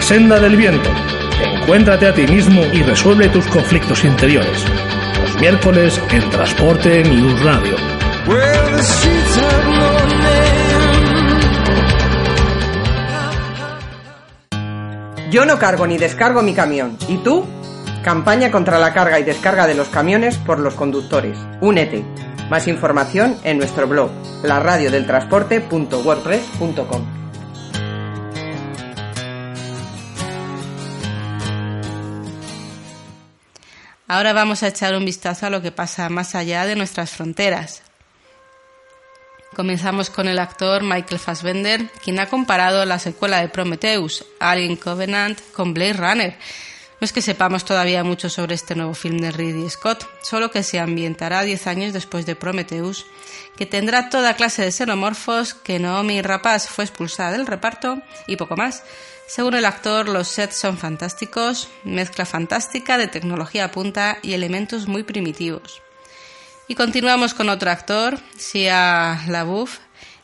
senda 0.00 0.38
del 0.40 0.56
viento. 0.56 0.88
Encuéntrate 1.42 2.06
a 2.06 2.14
ti 2.14 2.26
mismo 2.26 2.62
y 2.72 2.82
resuelve 2.82 3.28
tus 3.28 3.46
conflictos 3.48 4.04
interiores. 4.04 4.64
Los 5.20 5.38
miércoles 5.38 6.00
en 6.10 6.30
Transporte 6.30 7.02
News 7.02 7.42
Radio. 7.42 7.76
Yo 15.30 15.44
no 15.44 15.58
cargo 15.58 15.86
ni 15.86 15.98
descargo 15.98 16.42
mi 16.42 16.54
camión. 16.54 16.96
¿Y 17.06 17.18
tú? 17.18 17.44
Campaña 18.02 18.50
contra 18.50 18.78
la 18.78 18.94
carga 18.94 19.20
y 19.20 19.24
descarga 19.24 19.66
de 19.66 19.74
los 19.74 19.88
camiones 19.88 20.38
por 20.38 20.58
los 20.58 20.72
conductores. 20.74 21.36
Únete. 21.60 22.02
Más 22.48 22.66
información 22.66 23.36
en 23.44 23.58
nuestro 23.58 23.86
blog, 23.86 24.10
laradiodeltransporte.wordpress.com. 24.42 27.06
Ahora 34.06 34.32
vamos 34.32 34.62
a 34.62 34.68
echar 34.68 34.94
un 34.94 35.04
vistazo 35.04 35.44
a 35.44 35.50
lo 35.50 35.60
que 35.60 35.72
pasa 35.72 36.08
más 36.08 36.34
allá 36.34 36.64
de 36.64 36.74
nuestras 36.74 37.10
fronteras. 37.10 37.82
Comenzamos 39.58 40.08
con 40.08 40.28
el 40.28 40.38
actor 40.38 40.84
Michael 40.84 41.18
Fassbender, 41.18 41.90
quien 42.04 42.20
ha 42.20 42.28
comparado 42.28 42.84
la 42.84 43.00
secuela 43.00 43.40
de 43.40 43.48
Prometheus, 43.48 44.24
Alien 44.38 44.76
Covenant, 44.76 45.40
con 45.50 45.74
Blade 45.74 45.94
Runner. 45.94 46.38
No 47.00 47.04
es 47.04 47.12
que 47.12 47.22
sepamos 47.22 47.64
todavía 47.64 48.04
mucho 48.04 48.30
sobre 48.30 48.54
este 48.54 48.76
nuevo 48.76 48.94
film 48.94 49.18
de 49.18 49.32
Ridley 49.32 49.68
Scott, 49.68 50.06
solo 50.22 50.52
que 50.52 50.62
se 50.62 50.78
ambientará 50.78 51.42
10 51.42 51.66
años 51.66 51.92
después 51.92 52.24
de 52.24 52.36
Prometheus, 52.36 53.04
que 53.56 53.66
tendrá 53.66 54.10
toda 54.10 54.36
clase 54.36 54.62
de 54.62 54.70
xenomorfos, 54.70 55.54
que 55.54 55.80
Naomi 55.80 56.22
Rapaz 56.22 56.68
fue 56.68 56.84
expulsada 56.84 57.32
del 57.32 57.44
reparto 57.44 58.00
y 58.28 58.36
poco 58.36 58.56
más. 58.56 58.84
Según 59.26 59.54
el 59.54 59.64
actor, 59.64 60.08
los 60.08 60.28
sets 60.28 60.54
son 60.54 60.78
fantásticos, 60.78 61.68
mezcla 61.82 62.26
fantástica 62.26 62.96
de 62.96 63.08
tecnología 63.08 63.72
punta 63.72 64.18
y 64.22 64.34
elementos 64.34 64.86
muy 64.86 65.02
primitivos. 65.02 65.82
Y 66.68 66.74
continuamos 66.74 67.32
con 67.32 67.48
otro 67.48 67.70
actor, 67.70 68.18
Sia 68.36 69.22
LaBeouf, 69.26 69.78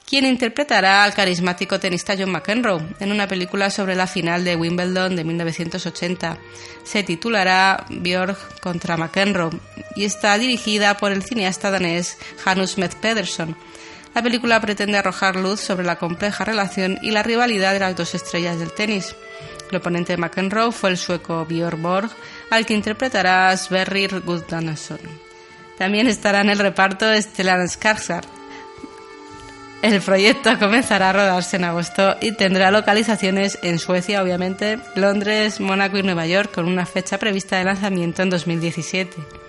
quien 0.06 0.26
interpretará 0.26 1.02
al 1.02 1.14
carismático 1.14 1.80
tenista 1.80 2.14
John 2.18 2.30
McEnroe 2.30 2.82
en 3.00 3.12
una 3.12 3.26
película 3.26 3.70
sobre 3.70 3.96
la 3.96 4.06
final 4.06 4.44
de 4.44 4.54
Wimbledon 4.54 5.16
de 5.16 5.24
1980. 5.24 6.36
Se 6.84 7.02
titulará 7.02 7.86
Björk 7.88 8.60
contra 8.60 8.98
McEnroe 8.98 9.58
y 9.96 10.04
está 10.04 10.36
dirigida 10.36 10.98
por 10.98 11.12
el 11.12 11.22
cineasta 11.22 11.70
danés 11.70 12.18
Hanus 12.44 12.76
Med 12.76 12.92
Pedersen. 13.00 13.56
La 14.14 14.22
película 14.22 14.60
pretende 14.60 14.98
arrojar 14.98 15.36
luz 15.36 15.60
sobre 15.60 15.86
la 15.86 15.96
compleja 15.96 16.44
relación 16.44 16.98
y 17.00 17.10
la 17.10 17.22
rivalidad 17.22 17.72
de 17.72 17.80
las 17.80 17.96
dos 17.96 18.14
estrellas 18.14 18.58
del 18.58 18.70
tenis. 18.70 19.16
El 19.70 19.78
oponente 19.78 20.12
de 20.12 20.18
McEnroe 20.18 20.72
fue 20.72 20.90
el 20.90 20.98
sueco 20.98 21.46
Björn 21.46 21.82
Borg, 21.82 22.10
al 22.50 22.66
que 22.66 22.74
interpretará 22.74 23.56
Sverrir 23.56 24.20
Gudnason. 24.20 25.23
También 25.78 26.06
estará 26.06 26.40
en 26.40 26.50
el 26.50 26.58
reparto 26.58 27.06
Stellan 27.14 27.68
Skarsgård. 27.68 28.24
El 29.82 30.00
proyecto 30.00 30.58
comenzará 30.58 31.10
a 31.10 31.12
rodarse 31.12 31.56
en 31.56 31.64
agosto 31.64 32.16
y 32.22 32.32
tendrá 32.32 32.70
localizaciones 32.70 33.58
en 33.62 33.78
Suecia, 33.78 34.22
obviamente, 34.22 34.78
Londres, 34.94 35.60
Mónaco 35.60 35.98
y 35.98 36.02
Nueva 36.02 36.26
York, 36.26 36.52
con 36.54 36.66
una 36.66 36.86
fecha 36.86 37.18
prevista 37.18 37.58
de 37.58 37.64
lanzamiento 37.64 38.22
en 38.22 38.30
2017. 38.30 39.43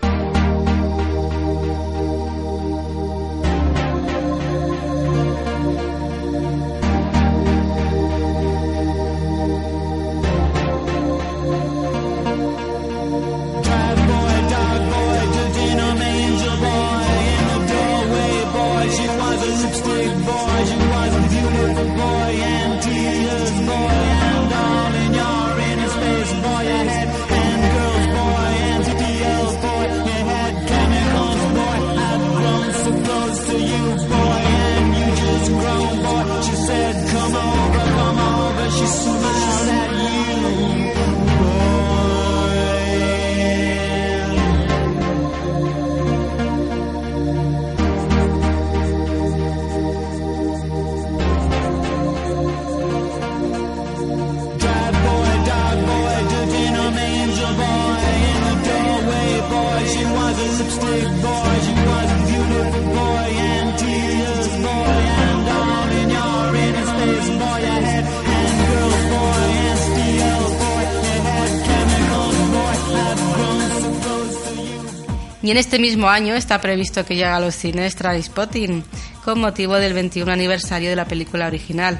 Y 75.46 75.51
en 75.51 75.58
este 75.58 75.77
mismo 75.77 76.10
año 76.10 76.34
está 76.34 76.60
previsto 76.60 77.05
que 77.05 77.14
llegue 77.14 77.27
a 77.27 77.40
los 77.40 77.53
cines 77.53 77.96
Spotting 77.96 78.84
con 79.24 79.40
motivo 79.40 79.75
del 79.75 79.94
21 79.94 80.31
aniversario 80.31 80.90
de 80.90 80.96
la 80.96 81.05
película 81.05 81.46
original. 81.46 82.00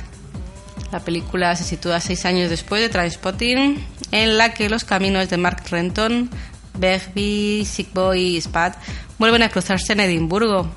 La 0.91 1.01
película 1.01 1.55
se 1.55 1.63
sitúa 1.63 1.99
seis 1.99 2.25
años 2.25 2.49
después 2.49 2.81
de 2.81 2.89
Trainspotting, 2.89 3.86
en 4.12 4.38
la 4.39 4.55
que 4.55 4.67
los 4.67 4.84
caminos 4.84 5.29
de 5.29 5.38
Mark 5.38 5.62
Renton, 5.69 6.31
Begbie, 6.73 7.65
Sickboy 7.65 8.19
y 8.19 8.38
Spad 8.41 8.73
vuelven 9.19 9.43
a 9.43 9.49
cruzarse 9.49 9.93
en 9.93 9.99
Edimburgo, 9.99 10.67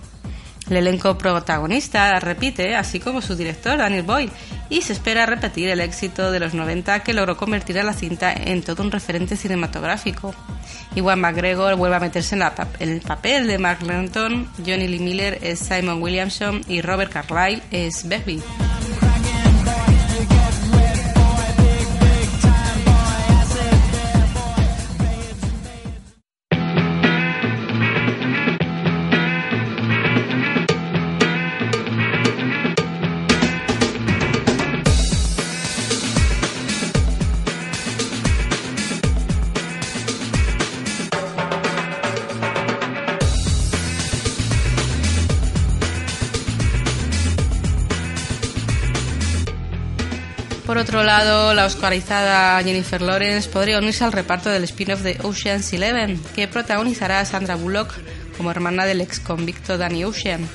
el 0.68 0.76
elenco 0.76 1.16
protagonista 1.16 2.20
repite, 2.20 2.76
así 2.76 3.00
como 3.00 3.22
su 3.22 3.34
director, 3.34 3.78
Daniel 3.78 4.02
Boyle, 4.02 4.30
y 4.70 4.82
se 4.82 4.92
espera 4.92 5.26
repetir 5.26 5.68
el 5.68 5.80
éxito 5.80 6.30
de 6.30 6.40
los 6.40 6.54
90 6.54 7.00
que 7.00 7.12
logró 7.12 7.36
convertir 7.36 7.78
a 7.78 7.84
la 7.84 7.92
cinta 7.92 8.32
en 8.32 8.62
todo 8.62 8.82
un 8.82 8.90
referente 8.90 9.36
cinematográfico. 9.36 10.34
Iwan 10.94 11.20
McGregor 11.20 11.76
vuelve 11.76 11.96
a 11.96 12.00
meterse 12.00 12.34
en, 12.34 12.42
el 12.80 13.00
papel 13.00 13.46
de 13.46 13.58
Mark 13.58 13.82
Lenton, 13.82 14.48
Johnny 14.58 14.88
Lee 14.88 14.98
Miller 14.98 15.38
es 15.42 15.60
Simon 15.60 16.02
Williamson 16.02 16.62
y 16.68 16.82
Robert 16.82 17.12
Carlyle 17.12 17.62
es 17.70 18.06
Begbie. 18.06 18.42
La 51.18 51.66
oscarizada 51.66 52.62
Jennifer 52.62 53.02
Lawrence 53.02 53.48
podría 53.48 53.78
unirse 53.78 54.04
al 54.04 54.12
reparto 54.12 54.50
del 54.50 54.62
spin-off 54.62 55.02
de 55.02 55.18
Ocean's 55.24 55.72
Eleven, 55.72 56.22
que 56.36 56.46
protagonizará 56.46 57.18
a 57.18 57.24
Sandra 57.24 57.56
Bullock 57.56 57.92
como 58.36 58.52
hermana 58.52 58.86
del 58.86 59.00
ex 59.00 59.18
convicto 59.18 59.76
Danny 59.76 60.04
Ocean. 60.04 60.48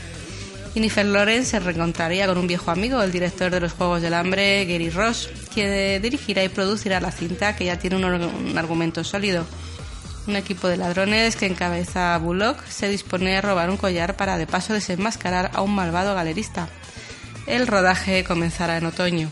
Jennifer 0.73 1.05
Lawrence 1.05 1.51
se 1.51 1.59
reencontraría 1.59 2.27
con 2.27 2.37
un 2.37 2.47
viejo 2.47 2.71
amigo, 2.71 3.01
el 3.03 3.11
director 3.11 3.51
de 3.51 3.59
los 3.59 3.73
Juegos 3.73 4.01
del 4.01 4.13
Hambre, 4.13 4.63
Gary 4.63 4.89
Ross, 4.89 5.29
que 5.53 5.99
dirigirá 5.99 6.45
y 6.45 6.49
producirá 6.49 7.01
la 7.01 7.11
cinta 7.11 7.57
que 7.57 7.65
ya 7.65 7.77
tiene 7.77 7.97
un, 7.97 8.05
un 8.05 8.57
argumento 8.57 9.03
sólido. 9.03 9.45
Un 10.27 10.37
equipo 10.37 10.69
de 10.69 10.77
ladrones 10.77 11.35
que 11.35 11.45
encabeza 11.45 12.15
a 12.15 12.19
Bullock 12.19 12.65
se 12.67 12.87
dispone 12.87 13.35
a 13.35 13.41
robar 13.41 13.69
un 13.69 13.75
collar 13.75 14.15
para 14.15 14.37
de 14.37 14.47
paso 14.47 14.71
desenmascarar 14.71 15.51
a 15.53 15.61
un 15.61 15.75
malvado 15.75 16.15
galerista. 16.15 16.69
El 17.47 17.67
rodaje 17.67 18.23
comenzará 18.23 18.77
en 18.77 18.85
otoño. 18.85 19.29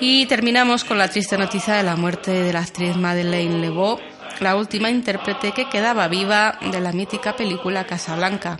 Y 0.00 0.26
terminamos 0.26 0.84
con 0.84 0.96
la 0.96 1.08
triste 1.08 1.36
noticia 1.36 1.74
de 1.74 1.82
la 1.82 1.96
muerte 1.96 2.30
de 2.30 2.52
la 2.52 2.60
actriz 2.60 2.96
Madeleine 2.96 3.58
Lebeau, 3.58 3.98
la 4.38 4.54
última 4.54 4.90
intérprete 4.90 5.50
que 5.50 5.68
quedaba 5.68 6.06
viva 6.06 6.56
de 6.70 6.80
la 6.80 6.92
mítica 6.92 7.34
película 7.34 7.84
Casablanca. 7.84 8.58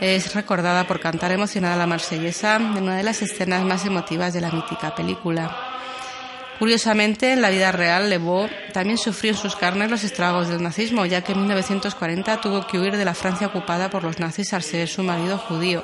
Es 0.00 0.32
recordada 0.34 0.86
por 0.86 1.00
cantar 1.00 1.32
emocionada 1.32 1.76
la 1.76 1.88
marsellesa 1.88 2.56
en 2.56 2.84
una 2.84 2.96
de 2.96 3.02
las 3.02 3.20
escenas 3.20 3.64
más 3.64 3.84
emotivas 3.84 4.32
de 4.32 4.40
la 4.42 4.52
mítica 4.52 4.94
película. 4.94 5.56
Curiosamente, 6.60 7.32
en 7.32 7.42
la 7.42 7.50
vida 7.50 7.72
real, 7.72 8.08
Lebeau 8.08 8.48
también 8.72 8.96
sufrió 8.96 9.32
en 9.32 9.38
sus 9.38 9.56
carnes 9.56 9.90
los 9.90 10.04
estragos 10.04 10.48
del 10.48 10.62
nazismo, 10.62 11.04
ya 11.04 11.22
que 11.22 11.32
en 11.32 11.40
1940 11.40 12.40
tuvo 12.40 12.66
que 12.66 12.78
huir 12.78 12.96
de 12.96 13.04
la 13.04 13.14
Francia 13.14 13.48
ocupada 13.48 13.90
por 13.90 14.04
los 14.04 14.20
nazis 14.20 14.52
al 14.52 14.62
ser 14.62 14.86
su 14.86 15.02
marido 15.02 15.36
judío. 15.36 15.82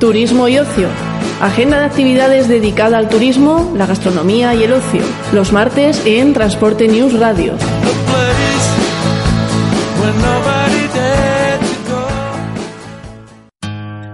Turismo 0.00 0.48
y 0.48 0.58
ocio. 0.58 0.88
Agenda 1.42 1.78
de 1.78 1.84
actividades 1.84 2.48
dedicada 2.48 2.96
al 2.96 3.10
turismo, 3.10 3.70
la 3.76 3.84
gastronomía 3.84 4.54
y 4.54 4.64
el 4.64 4.72
ocio. 4.72 5.02
Los 5.34 5.52
martes 5.52 6.00
en 6.06 6.32
Transporte 6.32 6.88
News 6.88 7.18
Radio. 7.18 7.54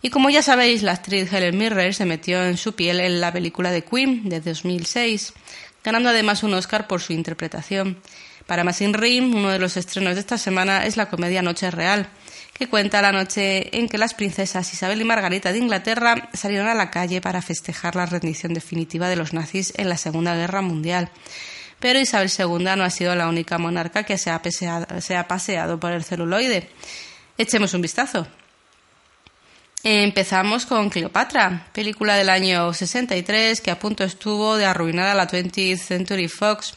Y 0.00 0.08
como 0.08 0.30
ya 0.30 0.40
sabéis, 0.40 0.82
la 0.82 0.92
actriz 0.92 1.30
Helen 1.30 1.58
Mirren 1.58 1.92
se 1.92 2.06
metió 2.06 2.42
en 2.42 2.56
su 2.56 2.74
piel 2.74 3.00
en 3.00 3.20
la 3.20 3.34
película 3.34 3.70
de 3.70 3.84
Queen 3.84 4.30
de 4.30 4.40
2006, 4.40 5.34
ganando 5.84 6.08
además 6.08 6.42
un 6.42 6.54
Oscar 6.54 6.86
por 6.86 7.02
su 7.02 7.12
interpretación. 7.12 7.98
Para 8.46 8.64
Masin 8.64 8.94
Rim, 8.94 9.34
uno 9.34 9.50
de 9.50 9.58
los 9.58 9.76
estrenos 9.76 10.14
de 10.14 10.20
esta 10.20 10.38
semana 10.38 10.86
es 10.86 10.96
la 10.96 11.10
comedia 11.10 11.42
Noche 11.42 11.70
Real, 11.70 12.08
que 12.52 12.68
cuenta 12.68 13.02
la 13.02 13.12
noche 13.12 13.76
en 13.76 13.88
que 13.88 13.98
las 13.98 14.14
princesas 14.14 14.72
Isabel 14.72 15.00
y 15.00 15.04
Margarita 15.04 15.52
de 15.52 15.58
Inglaterra 15.58 16.28
salieron 16.32 16.68
a 16.68 16.74
la 16.74 16.90
calle 16.90 17.20
para 17.20 17.42
festejar 17.42 17.96
la 17.96 18.06
rendición 18.06 18.54
definitiva 18.54 19.08
de 19.08 19.16
los 19.16 19.32
nazis 19.32 19.72
en 19.76 19.88
la 19.88 19.96
Segunda 19.96 20.34
Guerra 20.34 20.62
Mundial. 20.62 21.10
Pero 21.80 21.98
Isabel 21.98 22.30
II 22.30 22.64
no 22.76 22.84
ha 22.84 22.90
sido 22.90 23.14
la 23.14 23.28
única 23.28 23.58
monarca 23.58 24.04
que 24.04 24.18
se 24.18 24.30
ha, 24.30 24.40
se 25.00 25.16
ha 25.16 25.26
paseado 25.26 25.80
por 25.80 25.92
el 25.92 26.04
celuloide. 26.04 26.68
Echemos 27.36 27.74
un 27.74 27.82
vistazo. 27.82 28.26
Empezamos 29.84 30.64
con 30.64 30.90
Cleopatra, 30.90 31.66
película 31.72 32.14
del 32.14 32.28
año 32.28 32.72
63 32.72 33.60
que 33.60 33.72
a 33.72 33.80
punto 33.80 34.04
estuvo 34.04 34.56
de 34.56 34.64
arruinar 34.64 35.08
a 35.08 35.14
la 35.14 35.26
20th 35.26 35.76
Century 35.76 36.28
Fox. 36.28 36.74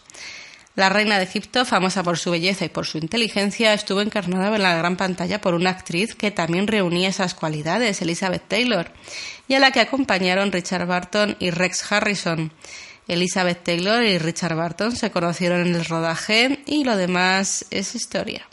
La 0.76 0.90
reina 0.90 1.18
de 1.18 1.24
Egipto, 1.24 1.64
famosa 1.64 2.04
por 2.04 2.18
su 2.18 2.32
belleza 2.32 2.66
y 2.66 2.70
por 2.70 2.86
su 2.86 2.98
inteligencia, 2.98 3.74
estuvo 3.74 4.02
encarnada 4.02 4.54
en 4.54 4.62
la 4.62 4.76
gran 4.76 4.98
pantalla 4.98 5.40
por 5.40 5.54
una 5.54 5.70
actriz 5.70 6.16
que 6.16 6.32
también 6.32 6.68
reunía 6.68 7.08
esas 7.08 7.34
cualidades, 7.34 8.02
Elizabeth 8.02 8.46
Taylor, 8.50 8.92
y 9.48 9.54
a 9.54 9.60
la 9.60 9.72
que 9.72 9.80
acompañaron 9.80 10.52
Richard 10.52 10.86
Barton 10.86 11.38
y 11.40 11.52
Rex 11.52 11.90
Harrison. 11.90 12.52
Elizabeth 13.08 13.64
Taylor 13.64 14.04
y 14.04 14.18
Richard 14.18 14.56
Barton 14.56 14.96
se 14.96 15.12
conocieron 15.12 15.62
en 15.62 15.76
el 15.76 15.86
rodaje 15.86 16.60
y 16.66 16.84
lo 16.84 16.98
demás 16.98 17.66
es 17.70 17.96
historia. 17.96 18.46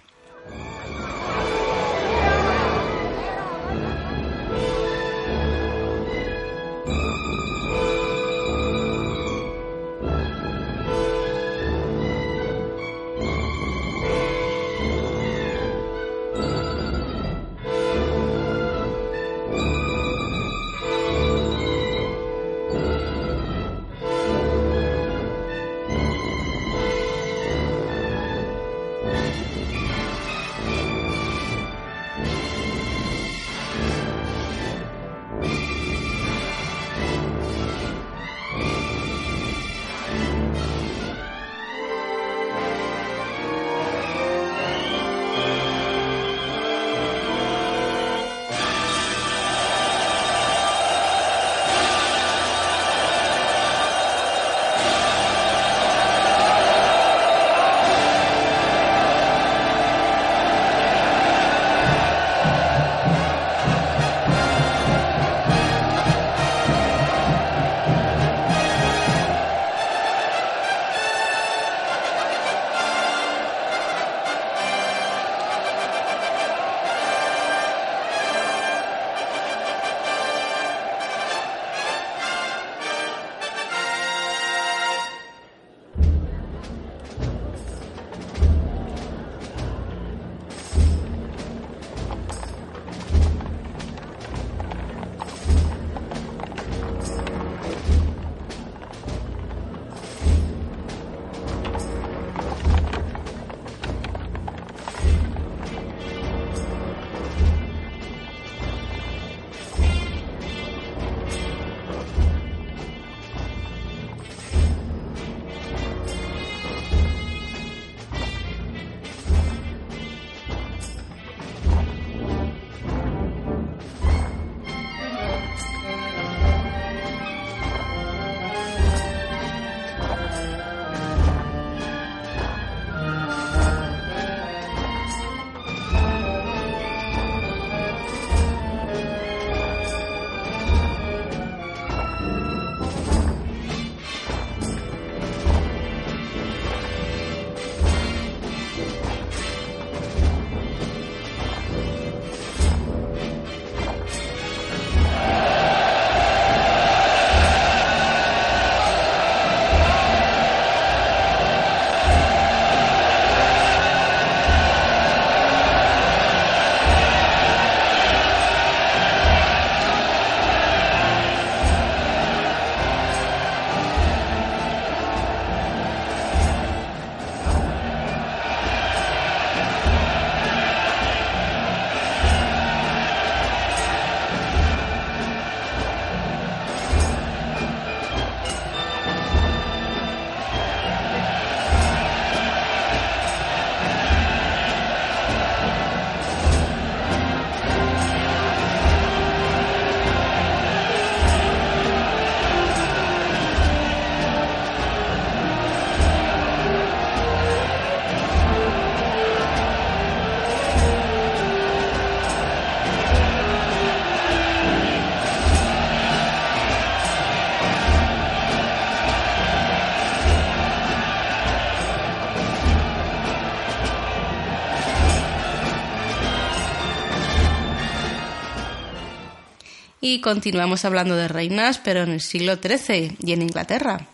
Continuamos 230.20 230.84
hablando 230.84 231.16
de 231.16 231.28
reinas, 231.28 231.78
pero 231.78 232.02
en 232.02 232.10
el 232.10 232.20
siglo 232.20 232.56
XIII 232.56 233.16
y 233.24 233.32
en 233.32 233.42
Inglaterra. 233.42 234.08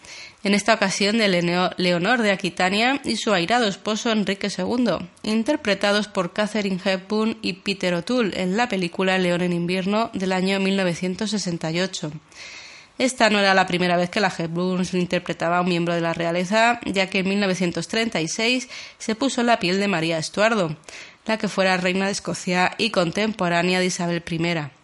En 0.44 0.54
esta 0.54 0.74
ocasión 0.74 1.18
de 1.18 1.28
Leonor 1.76 2.22
de 2.22 2.30
Aquitania 2.30 3.00
y 3.04 3.16
su 3.16 3.32
airado 3.32 3.66
esposo 3.66 4.12
Enrique 4.12 4.48
II, 4.56 5.08
interpretados 5.24 6.06
por 6.06 6.32
Catherine 6.32 6.80
Hepburn 6.84 7.38
y 7.42 7.54
Peter 7.54 7.94
O'Toole 7.94 8.40
en 8.40 8.56
la 8.56 8.68
película 8.68 9.18
León 9.18 9.42
en 9.42 9.52
invierno 9.52 10.11
del 10.14 10.32
año 10.32 10.61
1968. 10.61 12.12
Esta 12.98 13.30
no 13.30 13.38
era 13.38 13.54
la 13.54 13.66
primera 13.66 13.96
vez 13.96 14.11
que 14.11 14.20
la 14.20 14.32
Hepburn 14.37 14.87
interpretaba 14.92 15.58
a 15.58 15.61
un 15.62 15.68
miembro 15.68 15.94
de 15.94 16.00
la 16.00 16.14
realeza, 16.14 16.80
ya 16.84 17.11
que 17.11 17.20
en 17.20 17.28
1936 17.28 18.68
se 18.98 19.14
puso 19.16 19.42
la 19.42 19.58
piel 19.58 19.80
de 19.80 19.88
María 19.88 20.18
Estuardo, 20.18 20.76
la 21.26 21.38
que 21.38 21.48
fuera 21.48 21.76
reina 21.76 22.06
de 22.06 22.12
Escocia 22.12 22.74
y 22.78 22.90
contemporánea 22.90 23.80
de 23.80 23.87
Isabel 23.87 24.22
I. 24.28 24.77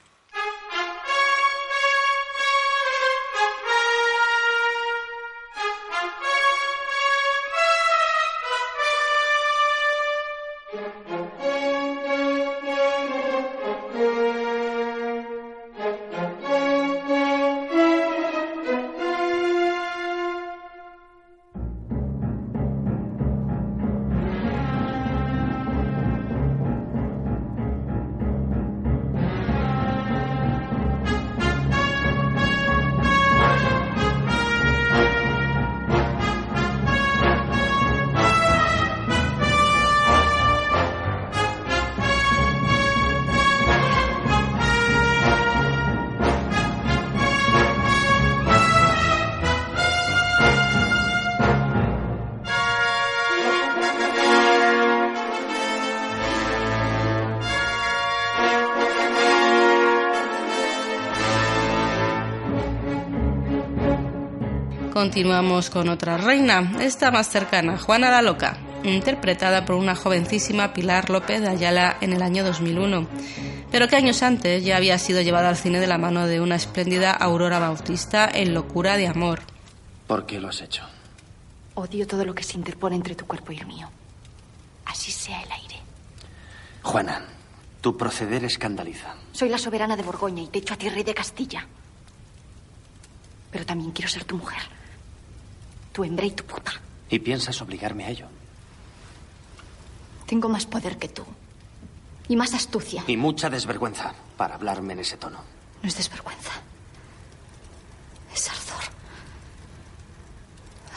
Continuamos 65.05 65.69
con 65.69 65.91
otra 65.91 66.17
reina, 66.17 66.79
esta 66.81 67.11
más 67.11 67.29
cercana, 67.29 67.77
Juana 67.77 68.11
la 68.11 68.23
Loca, 68.23 68.57
interpretada 68.85 69.67
por 69.67 69.77
una 69.77 69.95
jovencísima 69.95 70.73
Pilar 70.73 71.11
López 71.11 71.43
de 71.43 71.49
Ayala 71.49 71.99
en 72.01 72.15
el 72.15 72.23
año 72.23 72.43
2001, 72.43 73.07
pero 73.71 73.87
que 73.87 73.97
años 73.97 74.23
antes 74.23 74.65
ya 74.65 74.79
había 74.79 74.99
sido 74.99 75.21
llevada 75.21 75.51
al 75.51 75.59
cine 75.59 75.79
de 75.79 75.87
la 75.87 75.99
mano 75.99 76.27
de 76.27 76.41
una 76.41 76.57
espléndida 76.57 77.11
Aurora 77.11 77.59
Bautista 77.59 78.27
en 78.33 78.55
Locura 78.55 78.97
de 78.97 79.07
Amor. 79.07 79.43
¿Por 80.07 80.25
qué 80.25 80.41
lo 80.41 80.49
has 80.49 80.63
hecho? 80.63 80.85
Odio 81.75 82.07
todo 82.07 82.25
lo 82.25 82.35
que 82.35 82.43
se 82.43 82.57
interpone 82.57 82.97
entre 82.97 83.15
tu 83.15 83.27
cuerpo 83.27 83.53
y 83.53 83.59
el 83.59 83.67
mío. 83.67 83.91
Así 84.87 85.13
sea 85.13 85.43
el 85.43 85.53
aire. 85.53 85.81
Juana, 86.83 87.27
tu 87.83 87.95
proceder 87.95 88.43
escandaliza. 88.43 89.17
Soy 89.33 89.51
la 89.51 89.59
soberana 89.59 89.99
de 89.99 90.03
Borgoña 90.03 90.43
y 90.43 90.47
te 90.47 90.61
echo 90.61 90.73
a 90.73 90.79
ti 90.79 90.89
rey 90.89 91.03
de 91.03 91.13
Castilla. 91.13 91.67
Pero 93.51 93.67
también 93.67 93.91
quiero 93.91 94.11
ser 94.11 94.25
tu 94.25 94.39
mujer. 94.39 94.63
Tu 95.95 96.03
hembra 96.03 96.27
y 96.27 96.33
tu 96.33 96.45
puta. 96.45 96.73
¿Y 97.09 97.21
piensas 97.21 97.63
obligarme 97.63 98.05
a 98.05 98.11
ello? 98.11 98.27
Tengo 100.27 100.49
más 100.49 100.67
poder 100.67 100.99
que 100.99 101.09
tú. 101.09 101.25
Y 102.27 102.35
más 102.35 102.53
astucia. 102.53 103.05
Y 103.07 103.17
mucha 103.17 103.49
desvergüenza 103.49 104.13
para 104.37 104.57
hablarme 104.57 104.95
en 104.95 104.99
ese 104.99 105.17
tono. 105.17 105.39
No 105.81 105.89
es 105.89 105.97
desvergüenza. 105.97 106.51
Es 108.35 108.49
ardor. 108.49 108.85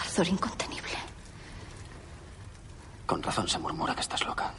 Ardor 0.01 0.27
incontenible. 0.29 0.97
Con 3.05 3.21
razón 3.21 3.47
se 3.47 3.59
murmura 3.59 3.93
que 3.93 4.01
estás 4.01 4.25
loca. 4.25 4.51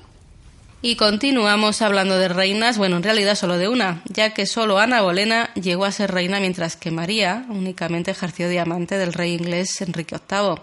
Y 0.81 0.95
continuamos 0.95 1.83
hablando 1.83 2.19
de 2.19 2.29
reinas, 2.29 2.79
bueno, 2.79 2.99
en 2.99 3.03
realidad 3.03 3.35
solo 3.35 3.59
de 3.59 3.67
una, 3.67 4.01
ya 4.07 4.33
que 4.33 4.47
solo 4.47 4.79
Ana 4.79 5.03
Bolena 5.03 5.53
llegó 5.55 5.85
a 5.85 5.91
ser 5.91 6.13
reina 6.13 6.39
mientras 6.39 6.77
que 6.77 6.93
María 6.93 7.45
únicamente 7.49 8.13
ejerció 8.13 8.49
de 8.49 8.61
amante 8.61 8.97
del 8.97 9.13
rey 9.13 9.35
inglés 9.35 9.81
Enrique 9.81 10.17
VIII, 10.31 10.63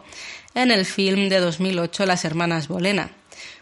en 0.53 0.71
el 0.71 0.85
film 0.85 1.27
de 1.27 1.41
2008 1.41 2.05
Las 2.05 2.23
Hermanas 2.23 2.69
Bolena, 2.69 3.09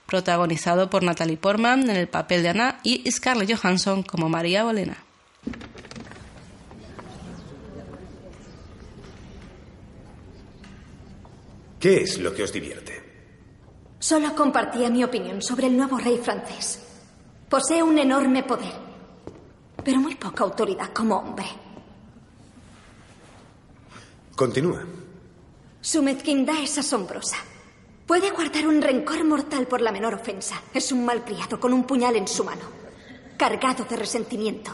protagonizado 0.05 0.91
por 0.91 1.01
Natalie 1.01 1.37
Portman 1.37 1.89
en 1.89 1.95
el 1.95 2.07
papel 2.07 2.43
de 2.43 2.49
Ana 2.49 2.79
y 2.83 3.09
Scarlett 3.09 3.55
Johansson 3.55 4.03
como 4.03 4.29
María 4.29 4.63
Bolena. 4.63 5.03
¿Qué 11.79 12.03
es 12.03 12.19
lo 12.19 12.31
que 12.35 12.43
os 12.43 12.53
divierte? 12.53 13.02
Solo 14.03 14.35
compartía 14.35 14.89
mi 14.89 15.01
opinión 15.01 15.41
sobre 15.41 15.67
el 15.67 15.77
nuevo 15.77 15.97
rey 15.97 16.17
francés. 16.17 16.77
Posee 17.47 17.81
un 17.81 17.97
enorme 17.97 18.43
poder, 18.43 18.73
pero 19.81 19.97
muy 20.01 20.15
poca 20.15 20.43
autoridad 20.43 20.91
como 20.91 21.15
hombre. 21.19 21.45
Continúa. 24.35 24.83
Su 25.79 26.03
mezquindad 26.03 26.61
es 26.61 26.77
asombrosa. 26.77 27.37
Puede 28.05 28.31
guardar 28.31 28.67
un 28.67 28.81
rencor 28.81 29.23
mortal 29.23 29.67
por 29.67 29.79
la 29.79 29.93
menor 29.93 30.15
ofensa. 30.15 30.61
Es 30.73 30.91
un 30.91 31.05
malcriado 31.05 31.57
con 31.57 31.71
un 31.71 31.85
puñal 31.85 32.17
en 32.17 32.27
su 32.27 32.43
mano, 32.43 32.65
cargado 33.37 33.85
de 33.85 33.95
resentimiento, 33.95 34.71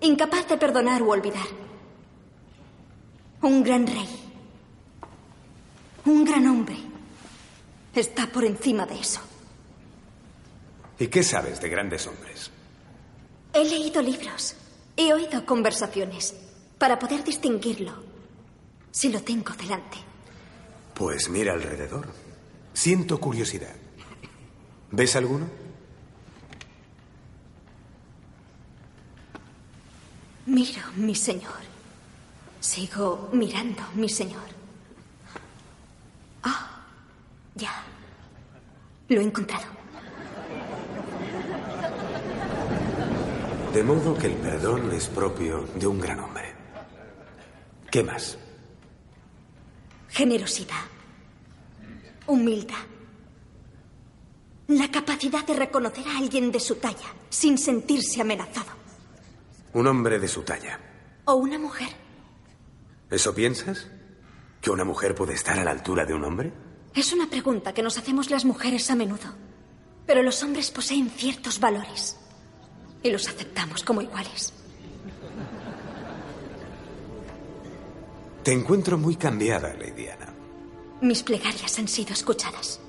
incapaz 0.00 0.48
de 0.48 0.56
perdonar 0.56 1.00
u 1.04 1.12
olvidar. 1.12 1.46
Un 3.42 3.62
gran 3.62 3.86
rey, 3.86 4.08
un 6.04 6.24
gran 6.24 6.48
hombre, 6.48 6.89
está 7.94 8.26
por 8.26 8.44
encima 8.44 8.86
de 8.86 9.00
eso. 9.00 9.20
¿Y 10.98 11.08
qué 11.08 11.22
sabes 11.22 11.60
de 11.60 11.68
grandes 11.68 12.06
hombres? 12.06 12.50
He 13.52 13.64
leído 13.64 14.02
libros, 14.02 14.54
he 14.96 15.12
oído 15.12 15.44
conversaciones 15.44 16.34
para 16.78 16.98
poder 16.98 17.24
distinguirlo 17.24 17.92
si 18.90 19.08
lo 19.10 19.22
tengo 19.22 19.52
delante. 19.54 19.98
Pues 20.94 21.28
mira 21.30 21.52
alrededor. 21.52 22.08
Siento 22.74 23.18
curiosidad. 23.18 23.74
¿Ves 24.90 25.16
alguno? 25.16 25.46
Miro, 30.46 30.82
mi 30.96 31.14
señor. 31.14 31.60
Sigo 32.60 33.30
mirando, 33.32 33.82
mi 33.94 34.08
señor. 34.08 34.42
Ah, 36.42 36.84
ya. 37.60 37.84
Lo 39.08 39.20
he 39.20 39.24
encontrado. 39.24 39.66
De 43.74 43.82
modo 43.84 44.16
que 44.16 44.26
el 44.26 44.34
perdón 44.34 44.90
es 44.92 45.06
propio 45.08 45.62
de 45.76 45.86
un 45.86 46.00
gran 46.00 46.18
hombre. 46.18 46.52
¿Qué 47.90 48.02
más? 48.02 48.38
Generosidad. 50.08 50.84
Humildad. 52.26 52.84
La 54.68 54.90
capacidad 54.90 55.44
de 55.46 55.54
reconocer 55.54 56.06
a 56.08 56.18
alguien 56.18 56.50
de 56.50 56.60
su 56.60 56.76
talla 56.76 57.14
sin 57.28 57.58
sentirse 57.58 58.20
amenazado. 58.20 58.70
Un 59.72 59.86
hombre 59.86 60.18
de 60.18 60.28
su 60.28 60.42
talla. 60.42 60.80
O 61.26 61.34
una 61.34 61.58
mujer. 61.58 61.88
¿Eso 63.08 63.34
piensas? 63.34 63.88
¿Que 64.60 64.70
una 64.70 64.84
mujer 64.84 65.14
puede 65.14 65.34
estar 65.34 65.58
a 65.58 65.64
la 65.64 65.70
altura 65.70 66.04
de 66.04 66.14
un 66.14 66.24
hombre? 66.24 66.52
Es 66.94 67.12
una 67.12 67.28
pregunta 67.28 67.72
que 67.72 67.82
nos 67.82 67.98
hacemos 67.98 68.30
las 68.30 68.44
mujeres 68.44 68.90
a 68.90 68.96
menudo. 68.96 69.34
Pero 70.06 70.22
los 70.22 70.42
hombres 70.42 70.70
poseen 70.70 71.08
ciertos 71.10 71.60
valores. 71.60 72.16
Y 73.02 73.10
los 73.10 73.28
aceptamos 73.28 73.84
como 73.84 74.02
iguales. 74.02 74.52
Te 78.42 78.52
encuentro 78.52 78.98
muy 78.98 79.16
cambiada, 79.16 79.72
Lady 79.74 80.08
Ana. 80.08 80.34
Mis 81.00 81.22
plegarias 81.22 81.78
han 81.78 81.88
sido 81.88 82.12
escuchadas. 82.12 82.80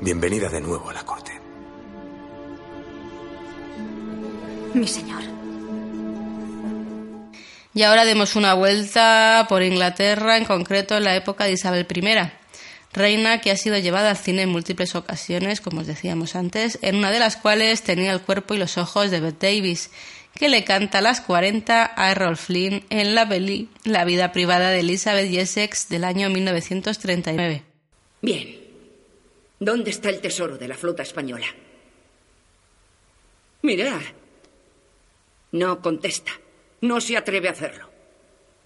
Bienvenida 0.00 0.48
de 0.48 0.60
nuevo 0.60 0.90
a 0.90 0.92
la 0.92 1.04
corte. 1.04 1.32
Mi 4.74 4.86
señor. 4.86 5.35
Y 7.76 7.82
ahora 7.82 8.06
demos 8.06 8.36
una 8.36 8.54
vuelta 8.54 9.44
por 9.50 9.62
Inglaterra, 9.62 10.38
en 10.38 10.46
concreto 10.46 10.96
en 10.96 11.04
la 11.04 11.14
época 11.14 11.44
de 11.44 11.52
Isabel 11.52 11.86
I. 11.94 12.30
reina 12.94 13.42
que 13.42 13.50
ha 13.50 13.56
sido 13.58 13.76
llevada 13.76 14.08
al 14.08 14.16
cine 14.16 14.40
en 14.40 14.48
múltiples 14.48 14.94
ocasiones, 14.94 15.60
como 15.60 15.82
os 15.82 15.86
decíamos 15.86 16.36
antes, 16.36 16.78
en 16.80 16.96
una 16.96 17.10
de 17.10 17.18
las 17.18 17.36
cuales 17.36 17.82
tenía 17.82 18.12
el 18.12 18.22
cuerpo 18.22 18.54
y 18.54 18.58
los 18.58 18.78
ojos 18.78 19.10
de 19.10 19.20
Bette 19.20 19.48
Davis, 19.48 19.90
que 20.34 20.48
le 20.48 20.64
canta 20.64 21.02
las 21.02 21.20
40 21.20 21.92
a 21.94 22.10
Errol 22.10 22.38
Flynn 22.38 22.82
en 22.88 23.14
la 23.14 23.28
peli 23.28 23.68
La 23.84 24.06
vida 24.06 24.32
privada 24.32 24.70
de 24.70 24.80
Elizabeth 24.80 25.30
Essex 25.30 25.90
del 25.90 26.04
año 26.04 26.30
1939. 26.30 27.62
Bien. 28.22 28.56
¿Dónde 29.60 29.90
está 29.90 30.08
el 30.08 30.22
tesoro 30.22 30.56
de 30.56 30.66
la 30.68 30.76
flota 30.76 31.02
española? 31.02 31.46
Mirad. 33.60 34.00
No 35.52 35.82
contesta. 35.82 36.32
No 36.80 37.00
se 37.00 37.16
atreve 37.16 37.48
a 37.48 37.52
hacerlo. 37.52 37.90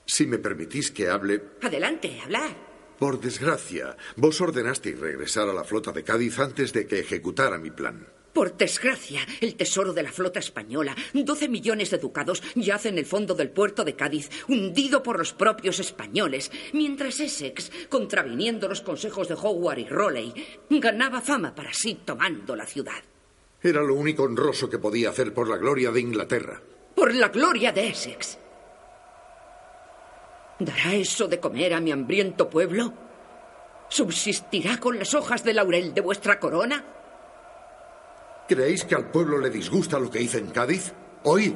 Si 0.07 0.27
me 0.27 0.39
permitís 0.39 0.91
que 0.91 1.09
hable. 1.09 1.43
Adelante, 1.63 2.21
hablar. 2.23 2.71
Por 2.99 3.21
desgracia, 3.21 3.97
vos 4.17 4.41
ordenasteis 4.41 4.99
regresar 4.99 5.49
a 5.49 5.55
la 5.55 5.65
flota 5.65 5.93
de 5.93 6.05
Cádiz 6.05 6.39
antes 6.39 6.73
de 6.73 6.87
que 6.87 6.99
ejecutara 6.99 7.57
mi 7.59 7.71
plan. 7.71 8.07
Por 8.33 8.57
desgracia, 8.57 9.27
el 9.41 9.57
tesoro 9.57 9.93
de 9.93 10.03
la 10.03 10.13
flota 10.13 10.39
española, 10.39 10.95
12 11.15 11.49
millones 11.49 11.91
de 11.91 11.99
ducados, 11.99 12.43
yace 12.55 12.91
en 12.91 12.99
el 12.99 13.07
fondo 13.07 13.35
del 13.35 13.51
puerto 13.51 13.85
de 13.85 13.97
Cádiz, 13.97 14.31
hundido 14.49 15.03
por 15.03 15.19
los 15.19 15.33
propios 15.33 15.81
españoles, 15.81 16.51
mientras 16.73 17.19
Essex, 17.21 17.73
contraviniendo 17.89 18.69
los 18.69 18.83
consejos 18.83 19.29
de 19.29 19.35
Howard 19.35 19.79
y 19.79 19.85
Raleigh, 19.87 20.35
ganaba 20.71 21.21
fama 21.21 21.55
para 21.55 21.73
sí 21.73 22.01
tomando 22.05 22.55
la 22.55 22.67
ciudad. 22.67 23.03
Era 23.63 23.83
lo 23.83 23.95
único 23.95 24.23
honroso 24.23 24.71
que 24.71 24.79
podía 24.79 25.11
hacer 25.11 25.35
por 25.35 25.49
la 25.49 25.57
gloria 25.57 25.91
de 25.91 26.01
Inglaterra. 26.01 26.63
Por 26.95 27.15
la 27.15 27.29
gloria 27.29 27.73
de 27.73 27.89
Essex. 27.89 28.39
¿Dará 30.59 30.95
eso 30.95 31.27
de 31.27 31.41
comer 31.41 31.73
a 31.73 31.81
mi 31.81 31.91
hambriento 31.91 32.51
pueblo? 32.51 32.93
¿Subsistirá 33.89 34.79
con 34.79 34.99
las 34.99 35.15
hojas 35.15 35.43
de 35.43 35.55
laurel 35.55 35.95
de 35.95 36.01
vuestra 36.01 36.39
corona? 36.39 36.85
¿Creéis 38.47 38.85
que 38.85 38.95
al 38.95 39.11
pueblo 39.11 39.39
le 39.39 39.49
disgusta 39.49 39.99
lo 39.99 40.11
que 40.11 40.21
hice 40.21 40.39
en 40.39 40.51
Cádiz? 40.51 40.93
Oíd. 41.25 41.55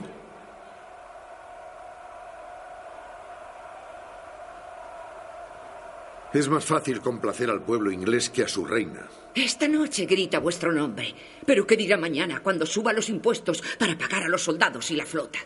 Es 6.35 6.49
más 6.49 6.65
fácil 6.65 7.01
complacer 7.01 7.49
al 7.49 7.63
pueblo 7.63 7.93
inglés 7.93 8.29
que 8.29 8.43
a 8.43 8.49
su 8.49 8.65
reina. 8.65 9.09
Esta 9.37 9.69
noche 9.69 10.05
grita 10.05 10.41
vuestro 10.41 10.73
nombre. 10.73 11.15
Pero 11.47 11.65
¿qué 11.65 11.77
dirá 11.77 11.97
mañana 11.97 12.41
cuando 12.43 12.67
suba 12.67 12.93
los 12.93 13.09
impuestos 13.09 13.63
para 13.79 13.97
pagar 13.97 14.25
a 14.25 14.29
los 14.29 14.43
soldados 14.43 14.91
y 14.91 14.97
la 14.97 15.07
flota? 15.07 15.39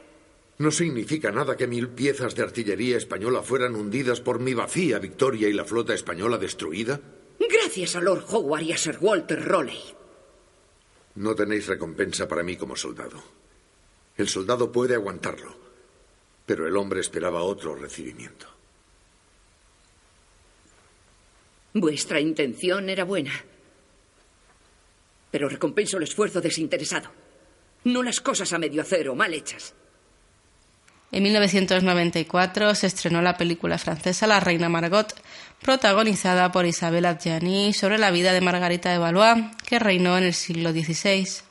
No 0.57 0.71
significa 0.71 1.31
nada 1.31 1.59
que 1.59 1.67
mil 1.67 1.91
piezas 1.91 2.35
de 2.35 2.43
artillería 2.43 2.97
española 2.97 3.43
fueran 3.43 3.75
hundidas 3.75 4.23
por 4.23 4.41
mi 4.41 4.55
vacía 4.55 4.99
victoria 4.99 5.47
y 5.49 5.53
la 5.53 5.67
flota 5.67 5.93
española 5.93 6.39
destruida. 6.39 6.99
Gracias 7.39 7.95
a 7.95 8.01
Lord 8.01 8.25
Howard 8.31 8.63
y 8.63 8.73
a 8.73 8.79
Sir 8.79 8.97
Walter 8.99 9.47
Raleigh. 9.47 9.95
No 11.17 11.35
tenéis 11.35 11.67
recompensa 11.67 12.27
para 12.27 12.43
mí 12.43 12.57
como 12.57 12.77
soldado. 12.77 13.23
El 14.17 14.27
soldado 14.27 14.73
puede 14.73 14.95
aguantarlo, 14.95 15.55
pero 16.47 16.67
el 16.67 16.77
hombre 16.79 17.01
esperaba 17.01 17.43
otro 17.43 17.75
recibimiento. 17.77 18.58
Vuestra 21.75 22.21
intención 22.21 22.89
era 22.89 23.05
buena. 23.05 23.33
Pero 25.31 25.49
recompenso 25.49 25.99
el 25.99 26.05
esfuerzo 26.05 26.41
desinteresado. 26.41 27.11
No 27.85 28.03
las 28.03 28.21
cosas 28.21 28.53
a 28.53 28.59
medio 28.59 28.83
hacer 28.83 29.09
o 29.09 29.15
mal 29.15 29.35
hechas. 29.35 29.75
En 31.11 31.23
1994 31.23 32.75
se 32.75 32.87
estrenó 32.87 33.23
la 33.23 33.39
película 33.39 33.79
francesa 33.79 34.27
La 34.27 34.41
Reina 34.41 34.69
Margot, 34.69 35.15
protagonizada 35.63 36.53
por 36.53 36.67
Isabelle 36.67 37.09
Adjani, 37.09 37.73
sobre 37.73 37.97
la 37.97 38.11
vida 38.11 38.33
de 38.33 38.43
Margarita 38.43 38.91
de 38.91 38.99
Valois, 38.99 39.47
que 39.67 39.79
reinó 39.79 40.19
en 40.19 40.25
el 40.25 40.35
siglo 40.35 40.71
XVI. 40.71 41.48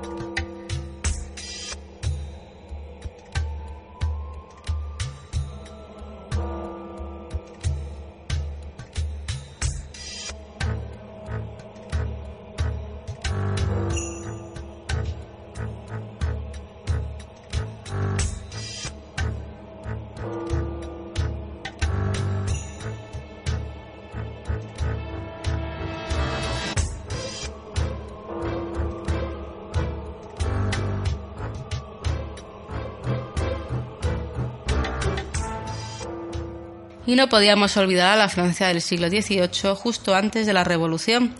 Bye. 0.00 0.39
Y 37.10 37.16
no 37.16 37.28
podíamos 37.28 37.76
olvidar 37.76 38.12
a 38.12 38.16
la 38.16 38.28
Francia 38.28 38.68
del 38.68 38.80
siglo 38.80 39.08
XVIII, 39.08 39.74
justo 39.74 40.14
antes 40.14 40.46
de 40.46 40.52
la 40.52 40.62
Revolución. 40.62 41.34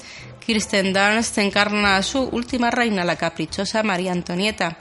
Kirsten 0.45 0.93
Dunst 0.93 1.39
encarna 1.39 1.97
a 1.97 2.03
su 2.03 2.23
última 2.23 2.73
reina, 2.73 3.05
la 3.05 3.15
caprichosa 3.15 3.85
María 3.85 4.11
Antonieta, 4.11 4.79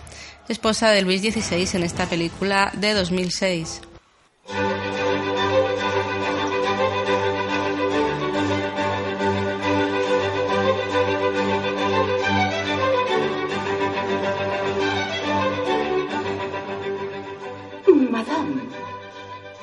esposa 0.47 0.89
de 0.89 1.03
Luis 1.03 1.21
XVI 1.21 1.77
en 1.77 1.83
esta 1.83 2.07
película 2.07 2.71
de 2.73 2.95
2006. 2.95 3.81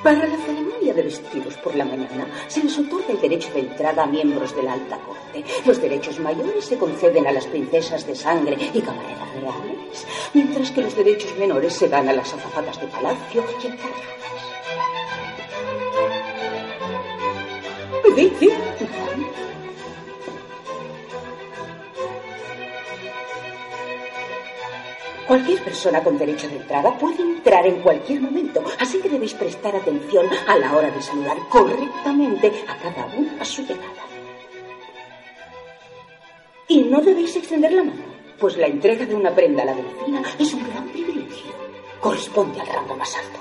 Madame, 0.07 0.46
vestidos 1.07 1.55
por 1.63 1.75
la 1.77 1.85
mañana 1.85 2.27
se 2.49 2.63
les 2.65 2.77
otorga 2.79 3.13
el 3.15 3.21
derecho 3.21 3.53
de 3.55 3.61
entrada 3.61 4.03
a 4.03 4.07
miembros 4.07 4.55
de 4.57 4.63
la 4.65 4.73
alta 4.73 4.99
corte. 4.99 5.45
Los 5.65 5.81
derechos 5.81 6.19
mayores 6.19 6.65
se 6.65 6.77
conceden 6.77 7.27
a 7.27 7.33
las 7.33 7.47
princesas 7.47 8.05
de 8.07 8.15
sangre 8.15 8.57
y 8.75 8.81
camareras 8.81 9.31
reales, 9.35 10.07
mientras 10.35 10.71
que 10.73 10.83
los 10.83 10.97
derechos 10.97 11.33
menores 11.39 11.75
se 11.75 11.89
dan 11.89 12.09
a 12.09 12.13
las 12.13 12.33
azafatas 12.35 12.81
de 12.81 12.89
palacio 12.89 13.45
y 13.63 13.67
encargadas. 13.67 14.17
Cualquier 25.27 25.61
persona 25.65 26.05
con 26.05 26.17
derecho 26.17 26.49
de 26.49 26.57
entrada 26.57 26.97
puede 26.97 27.21
entrar 27.21 27.67
en 27.67 27.81
cualquier 27.81 28.21
momento, 28.21 28.63
así 28.79 29.01
que 29.01 29.09
debéis 29.09 29.35
prestar 29.35 29.75
atención 29.75 30.27
a 30.47 30.57
la 30.57 30.77
hora 30.77 30.89
de 30.89 31.03
saludar 31.03 31.37
correctamente 31.49 32.53
a 32.69 32.77
cada 32.77 33.07
uno 33.17 33.31
a 33.41 33.45
su 33.45 33.63
llegada. 33.63 34.07
Y 36.69 36.83
no 36.83 37.01
debéis 37.01 37.35
extender 37.35 37.73
la 37.73 37.83
mano, 37.83 38.05
pues 38.39 38.57
la 38.57 38.67
entrega 38.67 39.05
de 39.05 39.17
una 39.17 39.35
prenda 39.35 39.65
a 39.65 39.67
la 39.67 39.75
vecina 39.75 40.23
es 40.39 40.55
un 40.55 40.63
gran 40.69 40.89
privilegio. 40.89 41.53
Corresponde 42.01 42.61
al 42.61 42.67
rango 42.69 42.97
más 42.97 43.17
alto. 43.17 43.41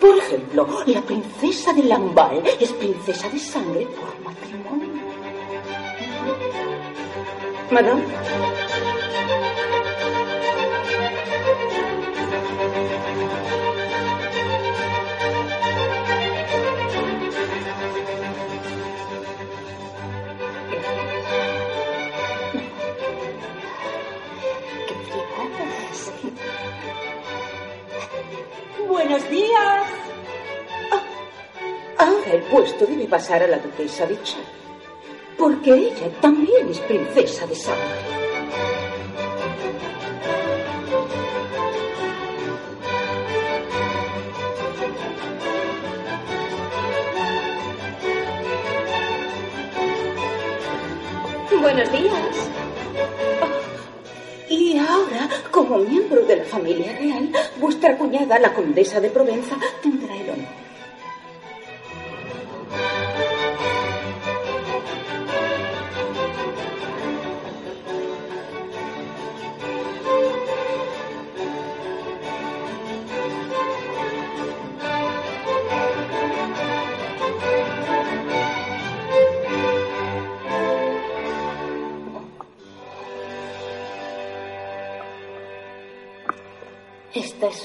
Por 0.00 0.16
ejemplo, 0.16 0.66
la 0.86 1.02
princesa 1.02 1.72
de 1.72 1.84
Lamballe 1.84 2.56
es 2.58 2.72
princesa 2.72 3.28
de 3.28 3.38
sangre 3.38 3.86
por 3.86 4.18
matrimonio. 4.24 4.88
Madame. 7.70 8.02
buenos 29.10 29.28
días. 29.28 29.86
Ah, 30.92 31.02
ah, 31.98 32.14
el 32.32 32.42
puesto 32.42 32.86
debe 32.86 33.08
pasar 33.08 33.42
a 33.42 33.48
la 33.48 33.58
duquesa 33.58 34.06
de 34.06 34.22
Char, 34.22 34.44
porque 35.36 35.72
ella 35.72 36.08
también 36.20 36.68
es 36.68 36.78
princesa 36.78 37.44
de 37.44 37.56
sangre. 37.56 37.84
Buenos 51.60 51.92
días 51.92 52.29
como 55.50 55.78
miembro 55.78 56.22
de 56.22 56.36
la 56.36 56.44
familia 56.44 56.96
real, 56.98 57.30
vuestra 57.58 57.96
cuñada, 57.96 58.38
la 58.38 58.52
condesa 58.52 59.00
de 59.00 59.10
Provenza, 59.10 59.56
tendrá 59.82 60.16
el 60.16 60.30
honor. 60.30 60.59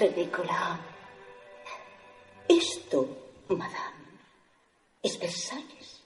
Ridícula. 0.07 0.79
Esto, 2.47 3.07
madame, 3.49 4.19
es 5.01 5.19
Versalles. 5.19 6.01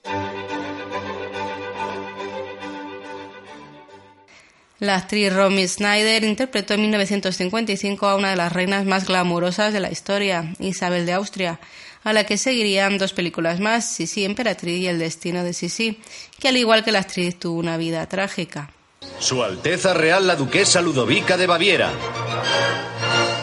La 4.78 4.96
actriz 4.96 5.32
Romy 5.32 5.68
Snyder 5.68 6.24
interpretó 6.24 6.72
en 6.74 6.82
1955 6.82 8.06
a 8.06 8.16
una 8.16 8.30
de 8.30 8.36
las 8.36 8.52
reinas 8.52 8.86
más 8.86 9.06
glamurosas 9.06 9.74
de 9.74 9.80
la 9.80 9.90
historia, 9.90 10.54
Isabel 10.58 11.04
de 11.04 11.12
Austria, 11.12 11.60
a 12.02 12.14
la 12.14 12.24
que 12.24 12.38
seguirían 12.38 12.96
dos 12.96 13.12
películas 13.12 13.60
más, 13.60 13.92
Sisi 13.92 14.24
Emperatriz 14.24 14.80
y 14.80 14.86
El 14.86 14.98
destino 14.98 15.44
de 15.44 15.52
Sisi, 15.52 16.00
que 16.38 16.48
al 16.48 16.56
igual 16.56 16.82
que 16.82 16.92
la 16.92 17.00
actriz 17.00 17.38
tuvo 17.38 17.58
una 17.58 17.76
vida 17.76 18.08
trágica. 18.08 18.70
Su 19.18 19.42
Alteza 19.42 19.92
Real 19.92 20.26
la 20.26 20.36
Duquesa 20.36 20.80
Ludovica 20.80 21.36
de 21.36 21.46
Baviera. 21.46 21.90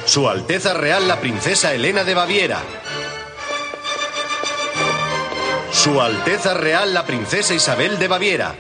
Su 0.08 0.30
Alteza 0.30 0.74
Real 0.74 1.06
la 1.06 1.20
Princesa 1.20 1.74
Elena 1.74 2.06
de 2.06 2.16
Baviera. 2.16 2.62
Su 5.74 6.00
Alteza 6.02 6.54
Real 6.54 6.94
la 6.94 7.06
Princesa 7.06 7.54
Isabel 7.54 8.00
de 8.00 8.08
Baviera. 8.08 8.56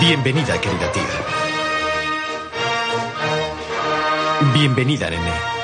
Bienvenida, 0.00 0.60
querida 0.60 0.92
tía. 0.92 1.02
Bienvenida, 4.54 5.10
nene. 5.10 5.55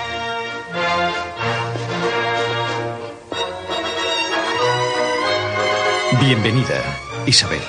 Bienvenida, 6.20 6.82
Isabel. 7.26 7.60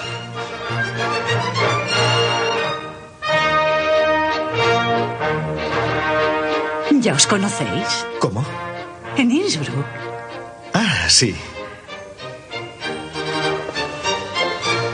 ¿Ya 6.99 7.13
os 7.13 7.27
conocéis? 7.27 8.05
¿Cómo? 8.19 8.45
En 9.17 9.31
Innsbruck. 9.31 9.85
Ah, 10.73 11.05
sí. 11.09 11.35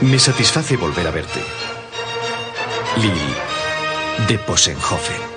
Me 0.00 0.18
satisface 0.18 0.76
volver 0.76 1.06
a 1.06 1.10
verte. 1.10 1.40
Lili 2.96 3.34
de 4.28 4.38
Posenhofen. 4.38 5.30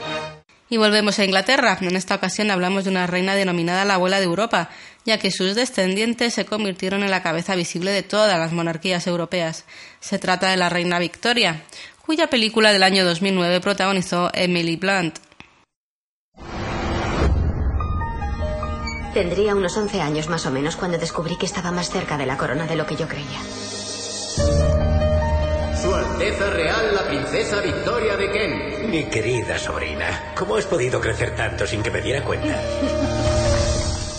Y 0.69 0.77
volvemos 0.77 1.19
a 1.19 1.25
Inglaterra. 1.25 1.77
En 1.81 1.95
esta 1.95 2.15
ocasión 2.15 2.49
hablamos 2.49 2.83
de 2.85 2.89
una 2.89 3.05
reina 3.05 3.35
denominada 3.35 3.85
la 3.85 3.95
abuela 3.95 4.17
de 4.17 4.25
Europa, 4.25 4.69
ya 5.05 5.17
que 5.17 5.31
sus 5.31 5.55
descendientes 5.55 6.33
se 6.33 6.45
convirtieron 6.45 7.03
en 7.03 7.11
la 7.11 7.23
cabeza 7.23 7.55
visible 7.55 7.91
de 7.91 8.03
todas 8.03 8.37
las 8.39 8.51
monarquías 8.51 9.07
europeas. 9.07 9.65
Se 9.99 10.19
trata 10.19 10.49
de 10.49 10.57
la 10.57 10.69
reina 10.69 10.99
Victoria, 10.99 11.63
cuya 12.05 12.27
película 12.27 12.71
del 12.71 12.83
año 12.83 13.05
2009 13.05 13.61
protagonizó 13.61 14.29
Emily 14.33 14.75
Blunt. 14.75 15.19
Tendría 19.13 19.53
unos 19.53 19.77
11 19.77 20.01
años 20.01 20.27
más 20.27 20.45
o 20.47 20.51
menos 20.51 20.75
cuando 20.75 20.97
descubrí 20.97 21.37
que 21.37 21.45
estaba 21.45 21.71
más 21.71 21.89
cerca 21.91 22.17
de 22.17 22.25
la 22.25 22.35
corona 22.35 22.65
de 22.65 22.75
lo 22.75 22.85
que 22.87 22.95
yo 22.95 23.07
creía. 23.07 23.39
Su 25.79 25.93
Alteza 25.93 26.49
Real, 26.49 26.95
la 26.95 27.07
Princesa 27.07 27.61
Victoria 27.61 28.17
de 28.17 28.31
Kent. 28.31 28.89
Mi 28.89 29.03
querida 29.03 29.59
sobrina, 29.59 30.33
¿cómo 30.35 30.55
has 30.55 30.65
podido 30.65 30.99
crecer 30.99 31.35
tanto 31.35 31.67
sin 31.67 31.83
que 31.83 31.91
me 31.91 32.01
diera 32.01 32.23
cuenta? 32.23 32.59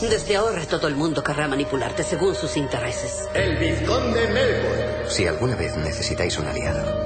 Desde 0.01 0.37
ahora 0.37 0.67
todo 0.67 0.89
el 0.89 0.97
mundo 0.97 1.23
querrá 1.23 1.49
manipularte 1.49 2.03
según 2.03 2.35
sus 2.35 2.57
intereses. 2.57 3.29
El 3.33 3.57
Vizconde 3.57 4.27
Melbourne. 4.29 5.09
Si 5.09 5.27
alguna 5.27 5.57
vez 5.57 5.77
necesitáis 5.77 6.39
un 6.39 6.47
aliado, 6.47 7.05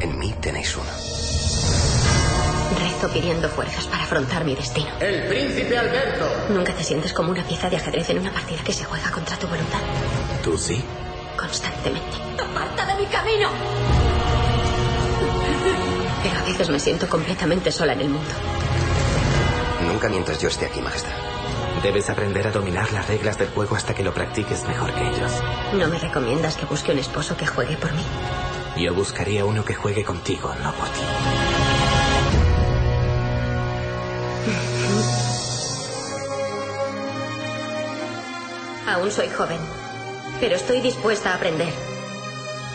en 0.00 0.18
mí 0.18 0.34
tenéis 0.40 0.76
uno. 0.76 0.90
Rezo 2.78 3.08
pidiendo 3.12 3.48
fuerzas 3.48 3.86
para 3.86 4.02
afrontar 4.04 4.44
mi 4.44 4.54
destino. 4.54 4.90
El 5.00 5.26
Príncipe 5.28 5.78
Alberto. 5.78 6.28
Nunca 6.50 6.74
te 6.74 6.82
sientes 6.84 7.12
como 7.12 7.30
una 7.30 7.44
pieza 7.44 7.70
de 7.70 7.76
ajedrez 7.76 8.10
en 8.10 8.18
una 8.18 8.32
partida 8.32 8.62
que 8.64 8.72
se 8.72 8.84
juega 8.84 9.10
contra 9.10 9.36
tu 9.36 9.46
voluntad. 9.46 9.80
¿Tú 10.42 10.58
sí? 10.58 10.82
Constantemente. 11.36 12.16
¡Aparta 12.38 12.84
de 12.86 12.94
mi 13.00 13.06
camino! 13.06 13.48
Pero 16.22 16.38
a 16.38 16.42
veces 16.44 16.68
me 16.68 16.80
siento 16.80 17.08
completamente 17.08 17.72
sola 17.72 17.92
en 17.94 18.00
el 18.00 18.08
mundo. 18.08 18.30
Nunca 19.86 20.08
mientras 20.08 20.40
yo 20.40 20.48
esté 20.48 20.66
aquí, 20.66 20.80
Majestad. 20.80 21.31
Debes 21.82 22.08
aprender 22.10 22.46
a 22.46 22.52
dominar 22.52 22.92
las 22.92 23.08
reglas 23.08 23.38
del 23.38 23.48
juego 23.48 23.74
hasta 23.74 23.92
que 23.92 24.04
lo 24.04 24.14
practiques 24.14 24.62
mejor 24.68 24.94
que 24.94 25.08
ellos. 25.08 25.32
¿No 25.72 25.88
me 25.88 25.98
recomiendas 25.98 26.56
que 26.56 26.64
busque 26.64 26.92
un 26.92 26.98
esposo 26.98 27.36
que 27.36 27.44
juegue 27.44 27.76
por 27.76 27.92
mí? 27.92 28.04
Yo 28.76 28.94
buscaría 28.94 29.44
uno 29.44 29.64
que 29.64 29.74
juegue 29.74 30.04
contigo, 30.04 30.54
no 30.62 30.72
por 30.74 30.88
ti. 30.88 31.00
Aún 38.88 39.10
soy 39.10 39.28
joven, 39.28 39.58
pero 40.38 40.54
estoy 40.54 40.80
dispuesta 40.80 41.32
a 41.32 41.36
aprender 41.36 41.72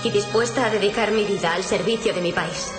y 0.03 0.09
dispuesta 0.11 0.65
a 0.65 0.69
dedicar 0.69 1.11
mi 1.11 1.23
vida 1.23 1.53
al 1.53 1.63
servicio 1.63 2.13
de 2.13 2.21
mi 2.21 2.33
país. 2.33 2.76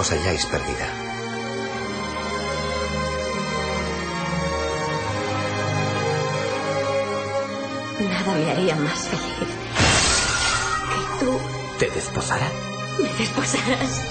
Os 0.00 0.08
halláis 0.12 0.44
perdida. 0.52 0.88
Nada 8.00 8.34
me 8.34 8.50
haría 8.50 8.76
más 8.76 9.08
feliz 9.08 9.48
que 10.90 11.24
tú 11.24 11.40
¿Te 11.78 11.90
desposará? 11.90 12.50
me 12.98 13.08
desposarás. 13.18 14.02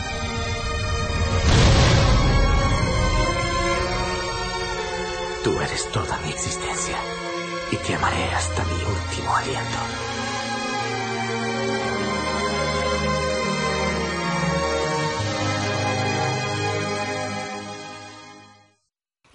Tú 5.44 5.60
eres 5.62 5.92
toda 5.92 6.18
mi 6.20 6.30
existencia 6.32 6.98
y 7.72 7.76
te 7.78 7.94
amaré 7.96 8.24
hasta 8.34 8.64
mi 8.66 8.84
último 8.84 9.36
aliento. 9.36 9.78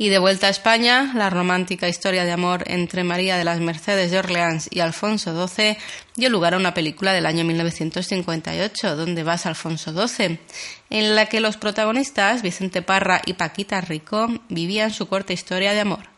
Y 0.03 0.09
de 0.09 0.19
vuelta 0.19 0.47
a 0.47 0.51
España, 0.51 1.13
la 1.15 1.29
romántica 1.29 1.87
historia 1.87 2.25
de 2.25 2.33
amor 2.33 2.65
entre 2.69 3.05
María 3.05 3.37
de 3.37 3.45
las 3.45 3.61
Mercedes 3.61 4.11
de 4.11 4.19
Orleans 4.19 4.67
y 4.71 4.81
Alfonso 4.81 5.47
XII 5.47 5.77
dio 6.17 6.31
lugar 6.31 6.55
a 6.55 6.57
una 6.57 6.73
película 6.73 7.13
del 7.13 7.27
año 7.27 7.45
1958, 7.45 8.97
donde 8.97 9.25
vas 9.25 9.45
Alfonso 9.45 9.93
XII, 9.93 10.39
en 10.89 11.15
la 11.15 11.27
que 11.27 11.43
los 11.43 11.59
protagonistas, 11.59 12.41
Vicente 12.41 12.81
Parra 12.81 13.21
y 13.27 13.35
Paquita 13.35 13.83
Rico, 13.83 14.27
vivían 14.49 14.91
su 14.91 15.07
corta 15.07 15.35
historia 15.35 15.75
de 15.75 15.81
amor. 15.81 16.09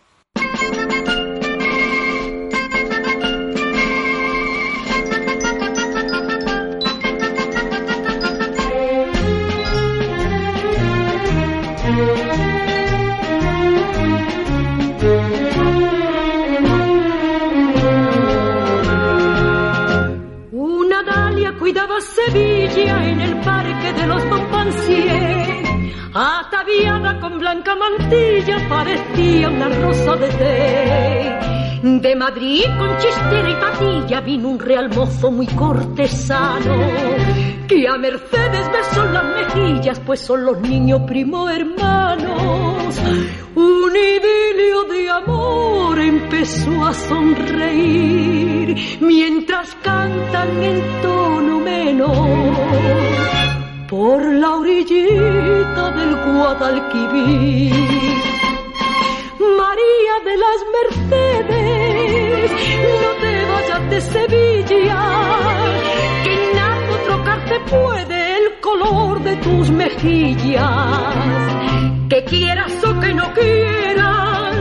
De 31.83 32.15
Madrid 32.15 32.63
con 32.79 32.97
chistera 32.99 33.51
y 33.51 33.57
patilla 33.57 34.21
vino 34.21 34.51
un 34.51 34.61
real 34.61 34.89
mozo 34.95 35.33
muy 35.33 35.49
cortesano 35.49 36.77
que 37.67 37.89
a 37.89 37.99
Mercedes 37.99 38.71
besó 38.71 39.05
las 39.07 39.25
mejillas, 39.25 39.99
pues 40.07 40.21
son 40.21 40.45
los 40.45 40.61
niños 40.61 41.01
primo 41.09 41.51
hermanos. 41.51 43.01
Un 43.57 43.97
idilio 43.97 44.85
de 44.93 45.11
amor 45.11 45.99
empezó 45.99 46.87
a 46.87 46.95
sonreír 46.95 48.77
mientras 49.01 49.75
cantan 49.83 50.63
en 50.63 51.03
tono 51.03 51.59
menor 51.59 52.55
por 53.89 54.25
la 54.25 54.53
orillita 54.53 55.91
del 55.91 56.15
Guadalquivir. 56.33 58.42
De 60.25 60.37
las 60.37 60.61
Mercedes, 60.77 62.51
no 63.03 63.11
te 63.21 63.33
vayas 63.51 63.91
de 63.91 64.01
Sevilla, 64.01 65.01
que 66.23 66.33
en 66.33 66.57
nada 66.57 66.95
trocarte 67.07 67.61
puede 67.69 68.37
el 68.37 68.61
color 68.61 69.21
de 69.25 69.37
tus 69.37 69.71
mejillas. 69.71 71.17
Que 72.09 72.25
quieras 72.25 72.73
o 72.85 73.01
que 73.01 73.15
no 73.15 73.33
quieras, 73.35 74.57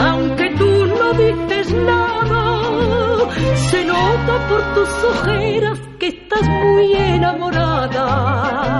aunque 0.00 0.50
tú 0.58 0.86
no 0.86 1.12
dices 1.12 1.72
nada, 1.72 3.30
se 3.70 3.84
nota 3.84 4.48
por 4.48 4.74
tus 4.74 5.04
ojeras 5.04 5.78
que 6.00 6.08
estás 6.08 6.48
muy 6.48 6.92
enamorada. 6.92 8.73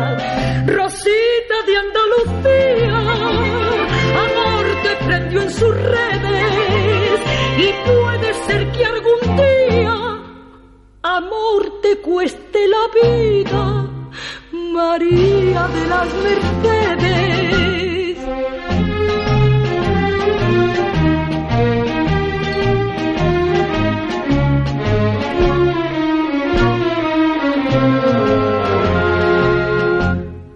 Amor 11.16 11.80
te 11.80 11.98
cueste 11.98 12.66
la 12.66 12.84
vida, 13.00 13.86
María 14.52 15.68
de 15.68 15.86
las 15.86 16.08
Mercedes. 16.24 18.18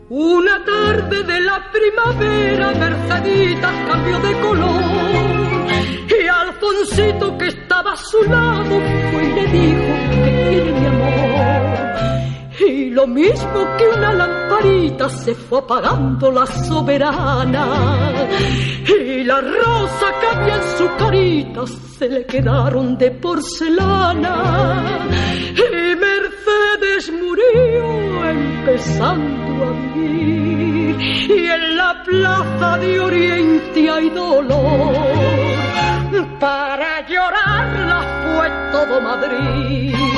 Una 0.08 0.64
tarde 0.64 1.22
de 1.22 1.40
la 1.40 1.70
primavera, 1.70 2.72
Merceditas 2.72 3.74
cambió 3.86 4.18
de 4.18 4.40
color. 4.40 4.82
Y 6.20 6.26
Alfonsito, 6.26 7.38
que 7.38 7.46
estaba 7.46 7.92
a 7.92 7.96
su 7.96 8.24
lado, 8.24 8.80
fue 9.12 9.24
y 9.24 9.32
le 9.34 9.46
dijo 9.46 10.37
Y 12.60 12.90
lo 12.90 13.06
mismo 13.06 13.76
que 13.76 13.88
una 13.96 14.12
lamparita 14.12 15.08
se 15.08 15.34
fue 15.34 15.60
apagando 15.60 16.30
la 16.30 16.46
soberana. 16.46 18.28
Y 18.86 19.24
la 19.24 19.40
rosa 19.40 20.06
que 20.20 20.26
había 20.26 20.56
en 20.56 20.76
su 20.76 20.88
carita 20.98 21.66
se 21.98 22.08
le 22.08 22.26
quedaron 22.26 22.98
de 22.98 23.10
porcelana. 23.12 25.06
Y 25.54 25.96
Mercedes 25.96 27.12
murió 27.12 28.30
empezando 28.30 29.64
a 29.64 29.70
vivir. 29.94 30.96
Y 31.00 31.46
en 31.46 31.76
la 31.76 32.02
plaza 32.04 32.78
de 32.78 33.00
Oriente 33.00 33.90
hay 33.90 34.10
dolor. 34.10 34.94
Para 36.40 37.06
llorarla 37.06 38.00
fue 38.36 38.50
todo 38.72 39.00
Madrid. 39.00 40.17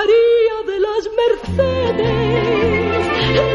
María 0.00 0.56
de 0.70 0.78
las 0.88 1.04
Mercedes, 1.22 3.02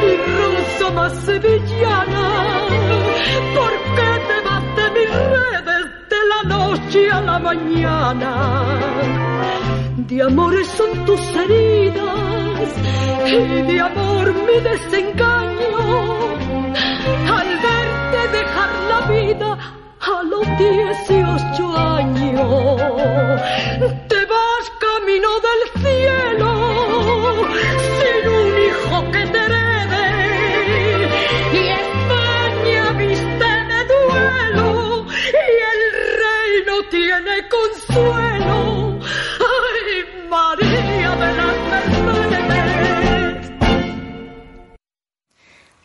mi 0.02 0.16
rosa 0.38 0.88
más 0.94 1.14
sevillana, 1.26 2.26
¿por 3.58 3.74
qué 3.96 4.12
te 4.28 4.38
vas 4.46 4.64
mis 4.98 5.12
redes 5.36 5.86
de 6.12 6.22
la 6.32 6.42
noche 6.56 7.02
a 7.12 7.22
la 7.22 7.38
mañana? 7.40 8.32
De 9.98 10.22
amores 10.22 10.68
son 10.68 11.06
tus 11.06 11.24
heridas 11.36 12.70
y 13.26 13.62
de 13.70 13.80
amor 13.80 14.26
mi 14.48 14.58
desengaño. 14.70 15.78
Al 17.38 17.50
verte 17.66 18.20
dejar 18.38 18.72
la 18.92 19.00
vida 19.14 19.50
a 20.00 20.24
los 20.24 20.46
18 20.58 21.78
años, 21.78 23.42
te 24.08 24.26
vas 24.26 24.66
camino 24.80 25.30
del 25.48 25.62
cielo 25.84 26.50
sin 27.98 28.24
un 28.30 28.54
hijo 28.68 29.12
que 29.12 29.24
te 29.28 29.38
herede. 29.38 30.08
Y 31.54 31.62
España 31.84 32.92
viste 32.98 33.50
de 33.72 33.80
duelo 33.94 35.06
y 35.10 35.56
el 35.74 35.82
rey 36.22 36.52
no 36.68 36.78
tiene 36.90 37.34
consuelo. 37.50 38.75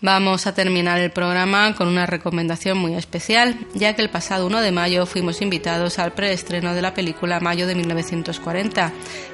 Vamos 0.03 0.47
a 0.47 0.55
terminar 0.55 0.99
el 0.99 1.11
programa 1.11 1.75
con 1.75 1.87
una 1.87 2.07
recomendación 2.07 2.79
muy 2.79 2.95
especial, 2.95 3.59
ya 3.75 3.95
que 3.95 4.01
el 4.01 4.09
pasado 4.09 4.47
1 4.47 4.63
de 4.63 4.73
mayo 4.73 5.05
fuimos 5.05 5.43
invitados 5.43 5.99
al 5.99 6.13
preestreno 6.13 6.73
de 6.73 6.81
la 6.81 6.95
película 6.95 7.39
Mayo 7.39 7.67
de 7.67 7.75
1940, 7.75 8.93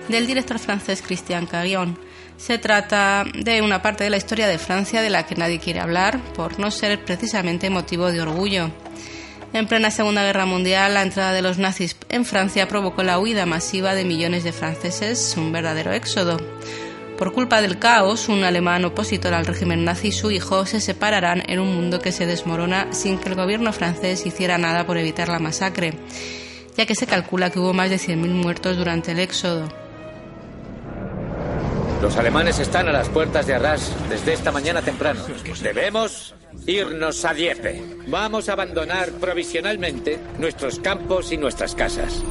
del 0.08 0.26
director 0.26 0.58
francés 0.58 1.04
Christian 1.06 1.46
Carion. 1.46 1.96
Se 2.36 2.58
trata 2.58 3.24
de 3.32 3.62
una 3.62 3.80
parte 3.80 4.02
de 4.02 4.10
la 4.10 4.16
historia 4.16 4.48
de 4.48 4.58
Francia 4.58 5.02
de 5.02 5.10
la 5.10 5.24
que 5.24 5.36
nadie 5.36 5.60
quiere 5.60 5.78
hablar, 5.78 6.20
por 6.34 6.58
no 6.58 6.72
ser 6.72 7.04
precisamente 7.04 7.70
motivo 7.70 8.10
de 8.10 8.22
orgullo. 8.22 8.72
En 9.52 9.68
plena 9.68 9.92
Segunda 9.92 10.24
Guerra 10.24 10.46
Mundial, 10.46 10.94
la 10.94 11.02
entrada 11.02 11.32
de 11.32 11.42
los 11.42 11.58
nazis 11.58 11.96
en 12.08 12.24
Francia 12.24 12.66
provocó 12.66 13.04
la 13.04 13.20
huida 13.20 13.46
masiva 13.46 13.94
de 13.94 14.04
millones 14.04 14.42
de 14.42 14.52
franceses, 14.52 15.36
un 15.36 15.52
verdadero 15.52 15.92
éxodo. 15.92 16.38
Por 17.18 17.32
culpa 17.32 17.62
del 17.62 17.78
caos, 17.78 18.28
un 18.28 18.44
alemán 18.44 18.84
opositor 18.84 19.32
al 19.32 19.46
régimen 19.46 19.86
nazi 19.86 20.08
y 20.08 20.12
su 20.12 20.30
hijo 20.30 20.66
se 20.66 20.80
separarán 20.80 21.42
en 21.46 21.60
un 21.60 21.74
mundo 21.74 21.98
que 21.98 22.12
se 22.12 22.26
desmorona 22.26 22.92
sin 22.92 23.18
que 23.18 23.30
el 23.30 23.34
gobierno 23.34 23.72
francés 23.72 24.26
hiciera 24.26 24.58
nada 24.58 24.86
por 24.86 24.98
evitar 24.98 25.30
la 25.30 25.38
masacre, 25.38 25.94
ya 26.76 26.84
que 26.84 26.94
se 26.94 27.06
calcula 27.06 27.48
que 27.48 27.58
hubo 27.58 27.72
más 27.72 27.88
de 27.88 27.96
100.000 27.96 28.16
muertos 28.28 28.76
durante 28.76 29.12
el 29.12 29.20
éxodo. 29.20 29.66
Los 32.02 32.14
alemanes 32.18 32.58
están 32.58 32.86
a 32.88 32.92
las 32.92 33.08
puertas 33.08 33.46
de 33.46 33.54
Arras 33.54 33.96
desde 34.10 34.34
esta 34.34 34.52
mañana 34.52 34.82
temprano. 34.82 35.20
Debemos 35.62 36.34
irnos 36.66 37.24
a 37.24 37.32
Dieppe. 37.32 37.82
Vamos 38.08 38.50
a 38.50 38.52
abandonar 38.52 39.10
provisionalmente 39.12 40.20
nuestros 40.38 40.78
campos 40.80 41.32
y 41.32 41.38
nuestras 41.38 41.74
casas. 41.74 42.22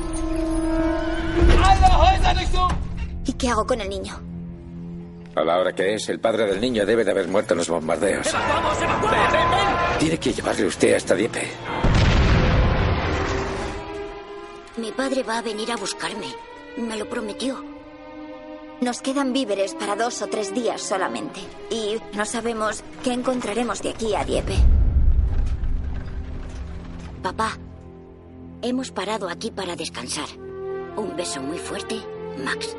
¿Y 3.25 3.33
qué 3.33 3.49
hago 3.49 3.65
con 3.65 3.81
el 3.81 3.89
niño? 3.89 4.34
A 5.35 5.43
la 5.43 5.59
hora 5.59 5.73
que 5.73 5.95
es, 5.95 6.07
el 6.07 6.19
padre 6.19 6.45
del 6.45 6.61
niño 6.61 6.85
debe 6.85 7.03
de 7.03 7.11
haber 7.11 7.27
muerto 7.27 7.53
en 7.53 7.57
los 7.57 7.69
bombardeos. 7.69 8.27
Tiene 9.99 10.17
que 10.17 10.31
llevarle 10.31 10.65
usted 10.65 10.93
hasta 10.93 11.13
Dieppe. 11.13 11.47
Mi 14.77 14.91
padre 14.91 15.23
va 15.23 15.39
a 15.39 15.41
venir 15.41 15.71
a 15.71 15.75
buscarme. 15.75 16.27
Me 16.77 16.95
lo 16.97 17.09
prometió. 17.09 17.63
Nos 18.79 19.01
quedan 19.01 19.33
víveres 19.33 19.73
para 19.73 19.95
dos 19.95 20.21
o 20.21 20.27
tres 20.27 20.53
días 20.53 20.81
solamente. 20.81 21.41
Y 21.69 21.97
no 22.15 22.25
sabemos 22.25 22.83
qué 23.03 23.11
encontraremos 23.11 23.81
de 23.81 23.89
aquí 23.89 24.15
a 24.15 24.23
Dieppe. 24.23 24.55
Papá, 27.21 27.57
hemos 28.61 28.91
parado 28.91 29.27
aquí 29.27 29.51
para 29.51 29.75
descansar. 29.75 30.27
Un 30.95 31.15
beso 31.15 31.41
muy 31.41 31.57
fuerte, 31.57 31.95
Max. 32.43 32.77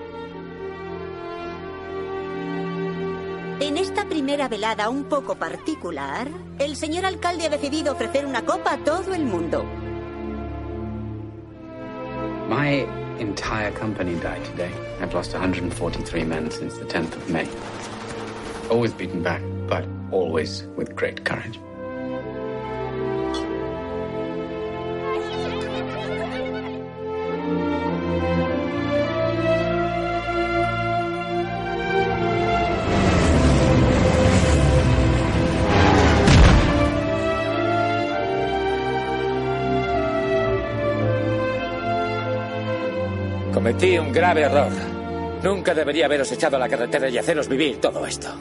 En 3.59 3.79
esta 3.79 4.05
primera 4.05 4.49
velada 4.49 4.91
un 4.91 5.05
poco 5.05 5.37
particular, 5.37 6.29
el 6.59 6.77
señor 6.77 7.07
alcalde 7.07 7.47
ha 7.47 7.49
decidido 7.49 7.95
ofrecer 7.95 8.27
una 8.27 8.45
copa 8.45 8.75
a 8.75 8.85
todo 8.85 9.15
el 9.15 9.25
mundo. 9.25 9.65
My 12.51 12.87
entire 13.19 13.73
company 13.73 14.15
died 14.17 14.45
today. 14.45 14.71
I've 15.01 15.15
lost 15.15 15.33
143 15.33 16.25
men 16.25 16.51
since 16.51 16.77
the 16.77 16.85
10th 16.85 17.17
of 17.17 17.31
May. 17.31 17.49
Always 18.69 18.93
beaten 18.93 19.23
back, 19.23 19.41
but 19.67 19.87
always 20.13 20.67
with 20.77 20.95
great 20.95 21.25
courage. 21.25 21.59
Cometí 43.67 43.99
un 43.99 44.13
grave 44.13 44.43
error. 44.43 44.71
Nunca 45.43 45.75
debería 45.75 46.07
haberos 46.07 46.31
echado 46.31 46.55
a 46.55 46.61
la 46.61 46.69
carretera 46.69 47.09
y 47.09 47.19
haceros 47.19 47.49
vivir 47.49 47.81
todo 47.81 48.07
esto. 48.07 48.33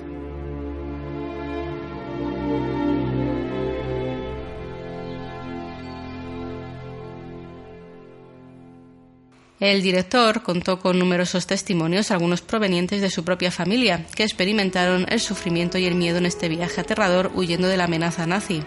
El 9.59 9.82
director 9.82 10.43
contó 10.43 10.78
con 10.78 10.99
numerosos 10.99 11.47
testimonios, 11.47 12.11
algunos 12.11 12.43
provenientes 12.43 13.01
de 13.01 13.09
su 13.09 13.23
propia 13.26 13.49
familia, 13.49 14.05
que 14.15 14.21
experimentaron 14.21 15.07
el 15.09 15.19
sufrimiento 15.19 15.80
y 15.80 15.86
el 15.86 15.95
miedo 15.95 16.19
en 16.19 16.28
este 16.28 16.49
viaje 16.49 16.82
aterrador 16.82 17.32
huyendo 17.34 17.67
de 17.67 17.78
la 17.78 17.86
amenaza 17.86 18.28
nazi. 18.28 18.61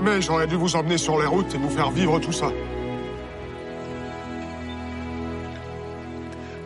Jamais 0.00 0.22
j'aurais 0.22 0.46
dû 0.46 0.56
vous 0.56 0.74
emmener 0.76 0.96
sur 0.96 1.20
les 1.20 1.26
routes 1.26 1.54
et 1.54 1.58
vous 1.58 1.68
faire 1.68 1.90
vivre 1.90 2.18
tout 2.20 2.32
ça. 2.32 2.50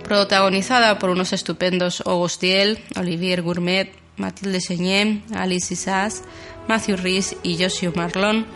protagonizada 0.05 0.99
por 1.01 1.11
unos 1.11 1.33
estupendos 1.33 2.01
August 2.07 2.41
Diel, 2.41 2.79
Olivier 2.95 3.41
Gourmet, 3.41 3.91
Mathilde 4.19 4.61
Seigné, 4.61 5.23
Alice 5.35 5.73
Isas, 5.73 6.23
Matthew 6.69 6.97
Rhys 6.97 7.37
y 7.43 7.57
Joshua 7.61 7.91
Marlon, 7.97 8.47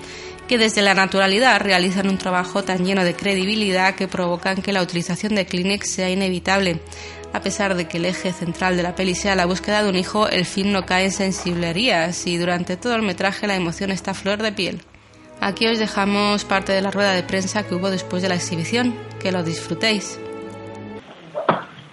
que 0.47 0.59
desde 0.59 0.83
la 0.83 0.95
naturalidad 0.95 1.61
realizan 1.61 2.09
un 2.09 2.19
trabajo 2.19 2.63
tan 2.63 2.85
lleno 2.85 3.03
de 3.03 3.15
credibilidad 3.17 3.97
que 3.97 4.07
provocan 4.07 4.63
que 4.63 4.73
la 4.73 4.83
utilización 4.83 5.35
de 5.35 5.47
Kleenex 5.47 5.91
sea 5.91 6.11
inevitable. 6.11 6.81
A 7.33 7.41
pesar 7.41 7.75
de 7.75 7.87
que 7.87 7.99
el 7.99 8.07
eje 8.07 8.33
central 8.33 8.77
de 8.77 8.83
la 8.83 8.95
peli 8.95 9.15
sea 9.15 9.37
la 9.37 9.47
búsqueda 9.47 9.83
de 9.83 9.91
un 9.91 9.97
hijo, 9.97 10.29
el 10.29 10.45
film 10.45 10.73
no 10.73 10.87
cae 10.87 11.05
en 11.05 11.11
sensiblerías 11.11 12.27
y 12.27 12.39
durante 12.39 12.77
todo 12.77 12.97
el 12.97 13.03
metraje 13.03 13.47
la 13.47 13.57
emoción 13.57 13.91
está 13.91 14.13
a 14.13 14.15
flor 14.15 14.39
de 14.43 14.53
piel. 14.53 14.81
Aquí 15.41 15.69
os 15.69 15.79
dejamos 15.79 16.45
parte 16.45 16.73
de 16.73 16.83
la 16.83 16.91
rueda 16.91 17.13
de 17.13 17.23
prensa 17.23 17.63
que 17.63 17.75
hubo 17.75 17.91
después 17.91 18.23
de 18.23 18.29
la 18.29 18.35
exhibición. 18.35 18.95
Que 19.21 19.31
lo 19.31 19.43
disfrutéis. 19.43 20.21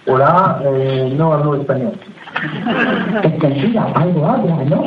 Hola, 0.06 0.60
eh, 0.64 1.12
no 1.16 1.32
hablo 1.32 1.60
español. 1.60 1.98
Mentira, 3.42 3.84
algo 3.94 4.26
habla, 4.26 4.64
¿no? 4.64 4.84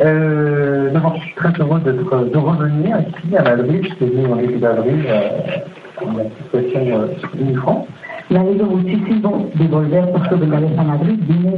Euh, 0.00 0.90
donc, 0.90 1.14
très 1.36 1.52
d'être, 1.52 2.24
de 2.24 2.36
revenir 2.36 2.96
ici 3.00 3.36
à 3.36 3.42
Madrid. 3.42 3.86
Je 3.88 3.94
suis 3.94 4.06
venu 4.06 4.26
en 4.32 4.36
début 4.36 4.58
d'avril 4.58 5.04
euh, 5.06 6.04
en 6.04 6.12
la 6.14 6.24
situation 6.24 7.00
euh. 7.00 8.03
Me 8.30 8.38
alegro 8.38 8.66
muchísimo 8.66 9.48
de 9.54 9.66
volver 9.68 10.10
por 10.10 10.28
segunda 10.28 10.60
vez 10.60 10.78
a 10.78 10.82
Madrid. 10.82 11.18
Vine 11.28 11.54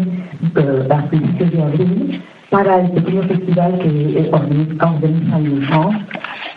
eh, 0.56 0.88
a 0.90 1.02
principios 1.08 1.50
de 1.52 1.62
abril 1.62 2.22
para 2.50 2.80
el 2.80 2.90
pequeño 2.90 3.22
festival 3.22 3.78
que 3.78 4.28
organiza, 4.32 4.90
organiza 4.90 5.36
Unifrance, 5.36 5.98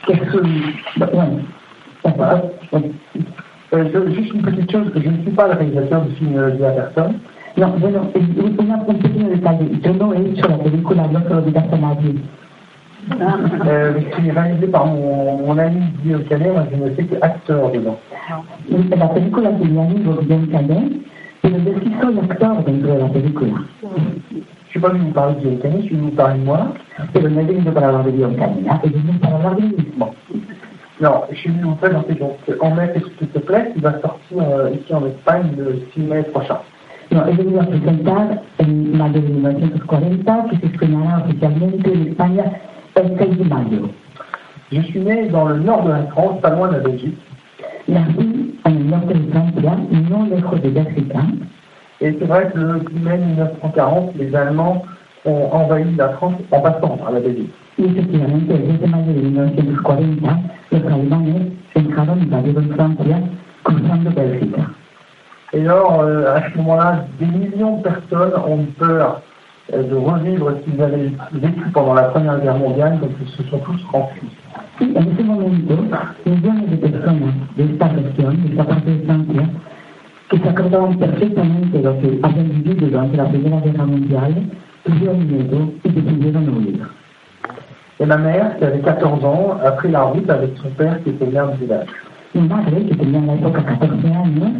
que 0.08 0.14
es 0.14 0.34
un... 0.34 0.74
Bueno, 3.72 3.88
je- 3.94 4.16
juste 4.16 4.34
une 4.34 4.42
petite 4.42 4.72
chose, 4.72 4.92
je 4.96 5.10
ne 5.10 5.22
suis 5.22 5.32
pas 5.32 5.48
le 5.48 5.54
réalisateur 5.54 6.02
du 6.02 6.16
film 6.16 6.36
euh, 6.38 6.50
Via 6.58 6.72
Personne. 6.72 7.20
No, 7.58 7.68
bueno, 7.80 8.10
una, 8.58 8.76
un 8.78 8.98
pequeño 8.98 9.30
detalle. 9.30 9.70
Yo 9.84 9.94
no 9.94 10.14
he 10.14 10.22
hecho 10.22 10.48
la 10.48 10.58
película 10.58 11.08
No 11.12 11.20
se 11.22 11.30
lo 11.30 11.42
digas 11.42 11.66
a 11.72 11.78
nadie. 11.78 12.16
Euh, 13.12 13.94
qui 14.16 14.28
est 14.28 14.32
réalisé 14.32 14.68
par 14.68 14.86
mon, 14.86 15.38
mon 15.38 15.58
ami 15.58 15.82
Guillaume 16.04 16.24
Canet, 16.26 16.52
moi 16.52 16.66
je 16.72 16.78
ne 16.78 16.90
fais 16.92 17.04
que 17.04 17.16
acteur 17.22 17.72
dedans. 17.72 17.98
La 18.70 19.08
película 19.08 19.50
mi 19.52 19.80
amigo 19.80 20.14
Guillaume 20.22 20.48
Canet, 20.48 20.92
pero 21.42 21.58
yo 21.58 21.74
sí 21.84 21.92
soy 22.02 22.20
actor 22.20 22.64
dentro 22.66 22.94
de 22.94 23.00
la 23.00 23.08
película. 23.08 23.54
Je 23.82 24.70
suis 24.70 24.80
pas 24.80 24.90
venu 24.90 25.06
vous 25.06 25.12
parler 25.12 25.36
de 25.36 25.40
Guillaume 25.40 25.60
Canet, 25.60 25.82
je 25.82 25.86
suis 25.88 25.96
venu 25.96 26.10
vous 26.10 26.16
parler 26.16 26.40
de 26.40 26.46
moi. 26.46 26.74
No 27.16 27.42
he 27.42 27.44
venido 27.44 27.74
para 27.74 27.88
hablar 27.88 28.06
de 28.06 28.12
Guillaume 28.12 28.36
Canet, 28.36 28.66
¿ah? 28.70 28.80
he 28.84 28.90
venido 28.90 29.20
para 29.20 29.36
hablar 29.36 29.56
de 29.56 29.62
mismo. 29.64 30.14
Non, 31.02 31.24
je 31.32 31.36
suis 31.36 31.50
venu 31.50 31.64
vous 31.64 31.76
présenter 31.76 32.14
donc 32.14 32.38
En 32.62 32.76
mai, 32.76 32.94
qui 33.18 33.28
te 33.28 33.40
plaît, 33.40 33.72
qui 33.74 33.82
va 33.82 33.94
sortir 34.02 34.38
euh, 34.38 34.70
ici 34.72 34.94
en 34.94 35.06
Espagne 35.06 35.52
le 35.58 35.82
6 35.94 36.02
mai 36.02 36.24
prochain. 36.24 36.60
No, 37.12 37.26
he 37.28 37.34
venido 37.34 37.60
a 37.62 37.66
presentar 37.66 38.42
en 38.60 38.98
mayo 38.98 39.14
de 39.14 39.30
1940, 39.30 40.46
que 40.52 40.58
se 40.58 40.66
estrenará 40.68 41.24
oficialmente 41.26 41.92
en 41.92 42.08
España 42.10 42.44
el 42.96 43.18
6 43.18 43.38
de 43.38 43.44
mayo. 43.44 43.90
Je 44.72 44.82
suis 44.82 45.00
né 45.00 45.28
dans 45.30 45.48
le 45.48 45.60
nord 45.60 45.84
de 45.84 45.92
la 45.92 46.04
France, 46.08 46.42
pas 46.42 46.52
loin 46.52 46.68
de 46.68 46.74
la 46.74 46.80
Belgique. 46.80 47.18
Nací 47.88 48.56
en 48.66 48.70
el 48.70 48.86
norte 48.88 49.08
de 49.08 49.32
Francia, 49.32 49.78
no 50.10 50.26
lejos 50.26 50.62
de 50.62 50.70
Bélgica, 50.70 51.20
Et 52.02 52.16
c'est 52.18 52.26
vrai 52.26 52.50
que 52.54 52.60
le 52.60 52.80
10 52.80 53.00
mai 53.04 53.18
1940, 53.18 54.16
les 54.16 54.34
Allemands 54.36 54.84
ont 55.26 55.50
envahi 55.52 55.96
la 55.98 56.10
France 56.10 56.36
en 56.52 56.62
passant 56.62 56.98
par 56.98 57.12
la 57.12 57.20
Belgique. 57.20 57.54
y 57.80 57.86
efectivamente 57.86 58.54
el 58.54 58.68
10 58.68 58.82
de 58.82 58.88
mayo 58.88 59.14
de 59.14 59.22
1940 59.22 60.40
los 60.72 60.86
alemanes 60.86 61.54
entraron 61.76 62.22
invadieron 62.22 62.70
Francia 62.76 63.22
cruzando 63.64 64.12
Bélgica. 64.12 64.64
Et 65.54 65.62
alors, 65.62 66.02
euh, 66.02 66.36
à 66.36 66.52
ce 66.52 66.58
moment-là, 66.58 67.06
des 67.20 67.26
millions 67.26 67.78
de 67.78 67.84
personnes 67.84 68.34
ont 68.46 68.62
eu 68.62 68.66
peur 68.78 69.22
de 69.72 69.96
revivre 69.96 70.52
ce 70.52 70.72
qu'ils 70.72 70.82
avaient 70.82 71.12
vécu 71.34 71.70
pendant 71.74 71.94
la 71.94 72.04
Première 72.04 72.40
Guerre 72.40 72.58
mondiale, 72.58 73.00
donc 73.00 73.12
ils 73.22 73.28
se 73.30 73.44
sont 73.50 73.60
tous 73.60 73.82
enfuis. 73.94 74.30
Y 74.82 74.98
en 74.98 75.02
ese 75.02 75.24
momento, 75.24 75.76
millones 76.26 76.70
de 76.70 76.78
personas 76.78 77.34
de 77.58 77.64
esta 77.66 77.88
región, 77.90 78.36
de 78.44 78.52
esta 78.52 78.64
parte 78.64 78.90
de 78.90 79.06
Francia, 79.06 79.50
que 80.30 80.38
se 80.38 80.50
acordaban 80.50 80.98
perfectamente 80.98 81.82
lo 81.82 82.00
que 82.00 82.20
habían 82.24 82.50
vivido 82.50 82.88
durante 82.88 83.18
la 83.18 83.26
Primera 83.26 83.60
Guerra 83.60 83.86
Mundial, 83.86 84.34
tuvieron 84.86 85.28
miedo 85.28 85.74
y 85.84 85.90
decidieron 85.90 86.44
huir. 86.44 86.90
Et 88.00 88.06
ma 88.06 88.18
mère, 88.18 88.58
qui 88.58 88.64
avait 88.64 88.80
14 88.80 89.26
ans, 89.26 89.58
a 89.62 89.72
pris 89.72 89.92
la 89.92 90.04
route 90.04 90.30
avec 90.30 90.52
son 90.64 90.70
père 90.70 91.04
qui 91.04 91.10
était 91.10 91.26
maire 91.26 91.52
du 91.52 91.66
village. 91.66 91.90
Mi 92.34 92.48
madre, 92.48 92.72
que 92.72 92.96
tenía 92.96 93.20
en 93.20 93.26
la 93.26 93.36
época 93.36 93.62
14 93.62 93.92
años, 94.06 94.52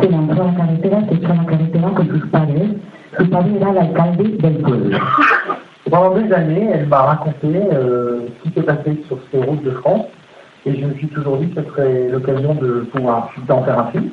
se 0.00 0.08
lanzó 0.08 0.42
a 0.42 0.46
la 0.46 0.54
carretera, 0.54 1.06
se 1.08 1.14
echó 1.14 1.32
a 1.32 1.36
la 1.36 1.46
carretera 1.46 1.88
con 1.90 2.08
sus 2.08 2.26
padres. 2.26 2.70
Su 3.18 3.30
padre 3.30 3.56
era 3.56 3.70
el 3.70 3.78
alcalde 3.78 4.24
del 4.24 4.56
pueblo. 4.58 4.98
Pendant 5.84 6.14
des 6.14 6.32
années, 6.32 6.70
elle 6.72 6.86
m'a 6.86 7.02
raconté 7.02 7.48
euh, 7.54 8.28
ce 8.28 8.42
qui 8.48 8.54
s'est 8.54 8.62
passé 8.62 9.02
sur 9.08 9.18
ces 9.30 9.42
routes 9.42 9.62
de 9.62 9.72
France. 9.72 10.06
Et 10.64 10.80
je 10.80 10.86
me 10.86 10.94
suis 10.94 11.08
toujours 11.08 11.38
dit 11.38 11.50
que 11.50 11.62
ce 11.62 11.68
serait 11.68 12.08
l'occasion 12.08 12.54
de 12.54 12.86
pouvoir 12.92 13.30
d'en 13.46 13.62
faire 13.64 13.78
un 13.78 13.86
film. 13.90 14.10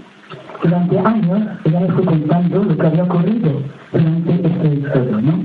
Durante 0.63 0.97
años 0.97 1.41
ella 1.65 1.79
me 1.79 1.87
fue 1.89 2.05
contando 2.05 2.63
lo 2.63 2.75
que 2.75 2.85
había 2.85 3.03
ocurrido 3.03 3.61
durante 3.93 4.31
este 4.31 4.73
éxodo, 4.73 5.21
¿no? 5.21 5.39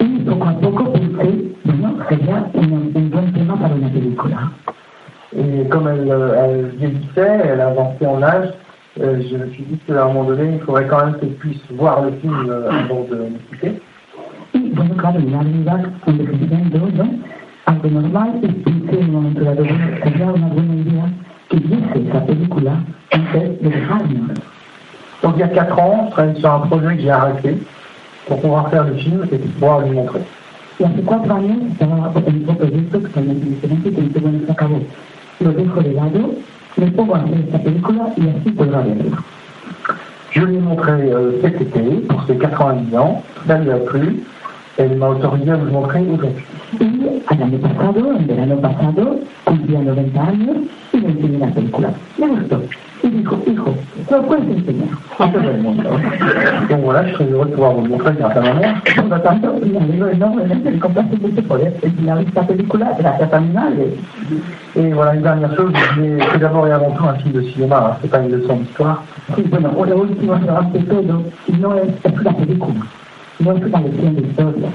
Y 0.00 0.18
poco 0.20 0.44
a 0.48 0.52
poco 0.58 0.92
pensé, 0.92 1.54
bueno, 1.64 1.96
sería 2.08 2.50
un, 2.54 2.92
un 2.94 3.10
buen 3.10 3.32
tema 3.32 3.56
para 3.56 3.74
una 3.74 3.88
película. 3.88 4.50
Et 5.36 5.68
comme 5.68 5.88
elle, 5.88 6.10
euh, 6.10 6.44
elle 6.44 6.66
vieillissait, 6.76 7.40
elle 7.44 7.60
avançait 7.60 8.06
en 8.06 8.22
âge, 8.22 8.50
euh, 9.00 9.22
je 9.30 9.36
me 9.36 9.50
suis 9.52 9.62
dit 9.64 9.78
qu'à 9.86 10.04
un 10.04 10.06
moment 10.06 10.24
donné, 10.24 10.54
il 10.54 10.60
faudrait 10.60 10.86
quand 10.86 11.04
même 11.04 11.14
qu'elle 11.18 11.34
puisse 11.34 11.60
voir 11.70 12.02
le 12.02 12.12
film 12.20 12.46
euh, 12.48 12.70
avant 12.70 13.04
de 13.04 13.16
me 13.16 13.38
quitter. 13.50 13.80
Bueno, 14.54 14.94
claro, 14.96 15.20
mi 15.20 15.30
madre 15.30 15.50
iba 15.50 15.78
envejeciendo, 16.06 16.78
¿no? 16.94 17.08
Algo 17.66 17.90
normal, 17.90 18.40
y 18.42 18.48
pensé 18.48 19.00
en 19.00 19.08
un 19.08 19.12
momento 19.12 19.44
dado, 19.44 19.64
sería 19.64 20.26
una 20.26 20.46
buena 20.48 20.74
idea 20.74 21.04
que 21.50 21.56
viese 21.58 22.08
esa 22.08 22.24
película 22.24 22.72
antes 23.12 23.60
de 23.60 23.68
dejarnos. 23.68 24.38
Donc 25.22 25.34
il 25.36 25.40
y 25.40 25.42
a 25.42 25.48
4 25.48 25.78
ans, 25.78 26.06
je 26.06 26.10
travaillais 26.12 26.40
sur 26.40 26.52
un 26.52 26.60
projet 26.60 26.96
que 26.96 27.02
j'ai 27.02 27.10
arrêté 27.10 27.58
pour 28.26 28.40
pouvoir 28.40 28.70
faire 28.70 28.84
le 28.84 28.94
film 28.94 29.26
et 29.30 29.38
pouvoir 29.38 29.80
lui 29.80 29.90
montrer. 29.90 30.20
Y 30.80 30.84
hace 30.84 31.02
cuatro 31.02 31.34
años 31.34 31.72
estaba 31.72 31.96
en 31.96 32.04
otro 32.04 32.56
proyecto 32.56 33.00
totalmente 33.00 33.46
diferente 33.46 33.92
que 33.92 34.00
dice, 34.00 34.20
bueno, 34.20 34.38
se 34.46 34.52
acabó. 34.52 34.80
Lo 35.40 35.52
dejo 35.52 35.80
de 35.82 35.92
lado, 35.92 36.34
pongo 36.86 37.14
a 37.14 37.18
hacer 37.18 37.38
esta 37.38 37.58
película 37.58 38.12
y 38.16 38.28
así 38.28 38.50
podrá 38.50 38.80
verla. 38.82 39.18
Je 40.30 40.40
lui 40.42 40.56
ai 40.56 40.60
montré 40.60 40.92
euh, 40.92 41.40
cet 41.40 41.60
été, 41.60 41.80
pour 42.08 42.22
ses 42.24 42.36
90 42.36 42.96
ans, 42.96 43.22
ça 43.46 43.58
lui 43.58 43.70
a 43.70 43.78
plu. 43.78 44.22
él 44.78 44.96
me 44.96 45.04
autorizó 45.04 45.52
a 45.52 45.56
vous 45.56 45.72
montrer 45.72 46.00
aujourd'hui. 46.02 46.44
Y 46.80 47.22
al 47.26 47.42
año 47.42 47.58
pasado, 47.58 48.12
en 48.16 48.26
verano 48.26 48.56
pasado, 48.60 49.20
cumplía 49.44 49.80
90 49.80 50.22
años 50.22 50.56
y 50.92 50.96
me 50.98 51.08
enseñé 51.08 51.38
la 51.38 51.46
película. 51.48 51.90
Me 52.16 52.26
gustó. 52.28 52.62
Dijo, 53.10 53.38
hijo, 53.46 53.74
¿lo 54.10 54.22
puedes 54.22 54.48
enseñar? 54.48 54.88
Serais 57.18 57.30
heureux 57.30 57.46
de 57.46 57.54
pouvoir 57.54 57.72
vous 57.72 57.82
le 57.82 57.88
montrer 57.88 58.12
grâce 58.18 58.36
à 58.36 58.40
ma 58.40 58.54
mère. 58.54 58.82
Por 58.94 59.08
lo 59.08 59.20
tanto, 59.20 59.54
me 59.64 59.78
alegro 59.78 60.08
enormemente 60.08 60.70
de 60.70 60.78
complace 60.78 61.16
mucho 61.20 61.42
poder 61.42 61.74
enseñar 61.82 62.18
esta 62.20 62.46
película 62.46 62.94
gracias 62.98 63.32
a 63.32 63.40
mi 63.40 63.52
madre. 63.52 63.94
Et 64.76 64.92
voilà, 64.92 65.14
une 65.14 65.22
dernière 65.22 65.56
chose, 65.56 65.72
c'est 66.32 66.38
d'abord 66.38 66.66
et 66.66 66.72
avant 66.72 66.90
tout 66.90 67.04
un 67.04 67.14
film 67.14 67.32
de 67.32 67.42
cinéma, 67.42 67.92
hein, 67.92 67.96
c'est 68.02 68.10
pas 68.10 68.20
une 68.20 68.30
leçon 68.30 68.56
d'histoire. 68.56 69.02
Sí, 69.34 69.42
bueno, 69.50 69.70
lo 69.72 69.96
último, 70.02 70.34
todo, 70.36 71.24
no 71.58 71.74
es, 71.76 71.88
es 72.04 72.20
una 72.20 72.32
película, 72.32 72.74
no 73.40 73.52
es 73.52 73.64
una 73.64 73.80
lección 73.80 74.14
de 74.16 74.20
historia. 74.22 74.68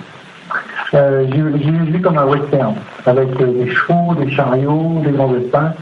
Euh, 0.94 1.26
j'ai 1.32 1.64
j'ai 1.64 1.72
vu 1.72 2.02
comme 2.02 2.18
un 2.20 2.26
western, 2.26 2.76
avec 3.08 3.30
euh, 3.42 3.48
des 3.48 3.68
chevaux, 3.68 4.14
des 4.14 4.30
chariots, 4.30 5.02
des 5.04 5.12
grands 5.12 5.34
espaces. 5.36 5.74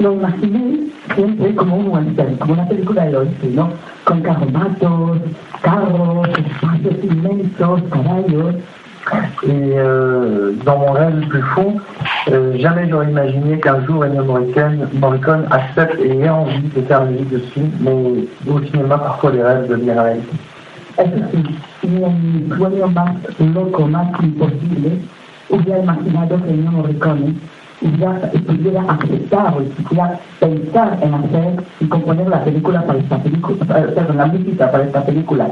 Lo 0.00 0.12
imaginé 0.12 0.88
siempre 1.14 1.54
como 1.54 1.76
un 1.76 1.86
western, 1.88 2.36
como 2.36 2.54
una 2.54 2.68
película 2.68 3.04
del 3.04 3.16
oeste, 3.16 3.46
¿no? 3.54 3.70
Con 4.04 4.20
carromatos, 4.22 5.18
carros, 5.62 6.28
espacios 6.28 7.04
inmensos, 7.04 7.80
caballos. 7.92 8.54
Et 9.44 9.72
euh, 9.76 10.52
dans 10.64 10.78
mon 10.78 10.92
rêve 10.92 11.20
le 11.20 11.26
plus 11.26 11.42
fond, 11.42 11.76
euh, 12.30 12.56
jamais 12.58 12.88
j'aurais 12.88 13.10
imaginé 13.10 13.58
qu'un 13.58 13.84
jour 13.84 14.04
Ennio 14.04 14.24
Morricone, 14.24 14.88
Morricone 14.94 15.46
accepte 15.50 15.98
et 16.00 16.18
ait 16.18 16.28
envie 16.28 16.60
de 16.60 16.82
faire 16.82 17.04
la 17.04 17.06
musique 17.06 17.30
de 17.30 17.38
ce 17.38 17.46
film, 17.46 17.70
mais 17.80 18.52
au 18.52 18.60
cinéma, 18.62 18.98
parfois 18.98 19.30
les 19.32 19.42
rêves 19.42 19.68
deviennent 19.68 19.98
réalité. 19.98 20.36
Ni 21.82 22.04
en 22.04 22.48
mi 22.48 22.56
sueño 22.56 22.88
más 22.88 23.16
loco, 23.38 23.86
más 23.86 24.08
imposible, 24.22 24.98
hubiera 25.48 25.78
imaginado 25.78 26.42
que 26.42 26.50
Ennio 26.50 26.72
Morricone 26.72 27.34
hubiera, 27.80 28.30
pudiera 28.46 28.82
aceptar 28.82 29.54
o 29.56 29.62
siquiera 29.76 30.20
pensar 30.38 30.98
en 31.02 31.14
hacer 31.14 31.64
y 31.80 31.86
componer 31.86 32.28
la 32.28 32.44
película 32.44 32.84
para 32.86 32.98
esta 32.98 33.18
película, 33.22 33.78
eh, 33.78 33.92
perdón, 33.94 34.16
la 34.18 34.26
música 34.26 34.70
para 34.70 34.84
esta 34.84 35.04
película. 35.04 35.48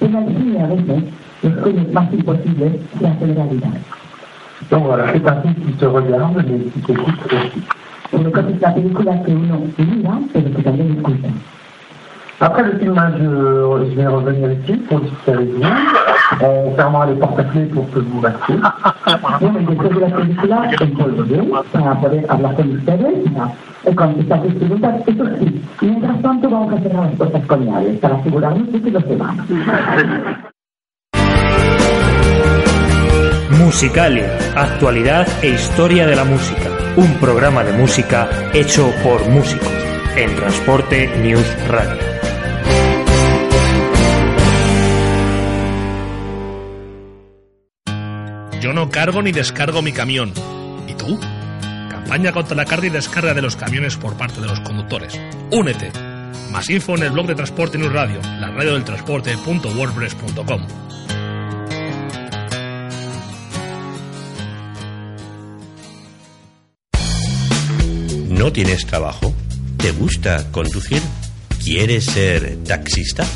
En 0.00 0.14
el 0.14 0.26
cine 0.36 0.62
a 0.62 0.66
veces 0.66 1.04
los 1.42 1.62
sueños 1.62 1.92
más 1.92 2.12
imposibles 2.12 2.72
se 2.98 3.06
hacen 3.06 3.34
realidad. 3.34 3.70
Donc 4.70 4.84
voilà, 4.84 5.12
c'est 5.12 5.28
un 5.28 5.42
film 5.42 5.54
qui 5.54 5.78
se 5.78 5.86
regarde, 5.86 6.36
mais 6.36 6.70
qui 6.72 6.80
s'écoute 6.86 7.32
aussi. 7.32 7.62
Por 8.10 8.22
lo 8.22 8.30
que 8.30 8.40
es 8.40 8.60
la 8.60 8.74
película 8.74 9.22
que 9.22 9.32
uno 9.32 9.62
mira, 9.76 10.18
pero 10.32 10.54
que 10.54 10.62
también 10.62 10.92
escucha. 10.92 11.28
Après 12.42 12.64
le 12.64 12.76
filmage, 12.76 13.14
euh, 13.20 13.88
je 13.88 13.94
vais 13.94 14.06
revenir 14.08 14.50
ici 14.50 14.72
pour 14.88 14.98
discuter 14.98 15.30
avec 15.30 15.48
vous. 15.48 15.62
On 16.40 16.74
fermera 16.74 17.06
les 17.06 17.14
portes 17.14 17.38
à 17.38 17.44
clés 17.44 17.66
pour 17.66 17.88
que 17.92 18.00
vous 18.00 18.20
restiez. 18.20 18.56
Y 19.40 19.64
después 19.64 19.90
de 19.90 20.00
la 20.00 20.08
película, 20.08 20.62
envolveré 20.80 21.42
para 21.72 21.94
poder 22.00 22.26
hablar 22.28 22.56
con 22.56 22.70
ustedes, 22.72 23.14
eh, 23.84 23.94
contestar 23.94 24.42
sus 24.42 24.54
preguntas. 24.54 24.94
Eso 25.06 25.24
sí, 25.38 25.62
mientras 25.82 26.20
tanto 26.22 26.50
vamos 26.50 26.74
a 26.74 26.80
cerrar 26.80 27.10
las 27.16 27.46
con 27.46 27.64
llaves 27.64 27.98
para 28.00 28.16
asegurarnos 28.16 28.72
de 28.72 28.82
que 28.82 28.90
los 28.90 29.08
demás. 29.08 29.36
Musicalia, 33.56 34.36
actualidad 34.56 35.28
e 35.42 35.50
historia 35.50 36.08
de 36.08 36.16
la 36.16 36.24
música. 36.24 36.68
Un 36.96 37.14
programa 37.20 37.62
de 37.62 37.72
música 37.72 38.28
hecho 38.52 38.90
por 39.04 39.28
músicos 39.28 39.70
en 40.16 40.34
Transporte 40.34 41.08
News 41.22 41.46
Radio. 41.68 42.11
Yo 48.62 48.72
no 48.72 48.90
cargo 48.90 49.20
ni 49.22 49.32
descargo 49.32 49.82
mi 49.82 49.90
camión. 49.90 50.32
¿Y 50.86 50.94
tú? 50.94 51.18
Campaña 51.90 52.30
contra 52.30 52.54
la 52.54 52.64
carga 52.64 52.86
y 52.86 52.90
descarga 52.90 53.34
de 53.34 53.42
los 53.42 53.56
camiones 53.56 53.96
por 53.96 54.16
parte 54.16 54.40
de 54.40 54.46
los 54.46 54.60
conductores. 54.60 55.18
Únete. 55.50 55.90
Más 56.52 56.70
info 56.70 56.94
en 56.96 57.02
el 57.02 57.10
blog 57.10 57.26
de 57.26 57.34
Transporte 57.34 57.76
News 57.76 57.92
Radio, 57.92 58.20
la 58.38 58.52
radio 58.52 58.74
del 58.74 58.84
transporte.wordpress.com. 58.84 60.66
¿No 68.28 68.52
tienes 68.52 68.86
trabajo? 68.86 69.34
¿Te 69.76 69.90
gusta 69.90 70.52
conducir? 70.52 71.02
¿Quieres 71.64 72.04
ser 72.04 72.58
taxista? 72.62 73.26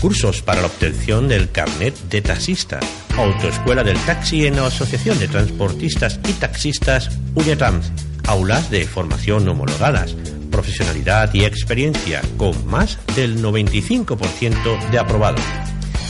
Cursos 0.00 0.40
para 0.40 0.62
la 0.62 0.68
obtención 0.68 1.28
del 1.28 1.50
carnet 1.50 1.94
de 2.08 2.22
taxista. 2.22 2.80
Autoescuela 3.16 3.82
del 3.82 3.98
taxi 4.00 4.46
en 4.46 4.56
la 4.56 4.66
Asociación 4.66 5.18
de 5.18 5.28
Transportistas 5.28 6.20
y 6.28 6.32
Taxistas 6.32 7.10
Unetrans. 7.34 7.92
Aulas 8.26 8.70
de 8.70 8.86
formación 8.86 9.48
homologadas. 9.48 10.16
Profesionalidad 10.50 11.32
y 11.34 11.44
experiencia 11.44 12.22
con 12.36 12.66
más 12.66 12.98
del 13.14 13.42
95% 13.42 14.90
de 14.90 14.98
aprobados. 14.98 15.44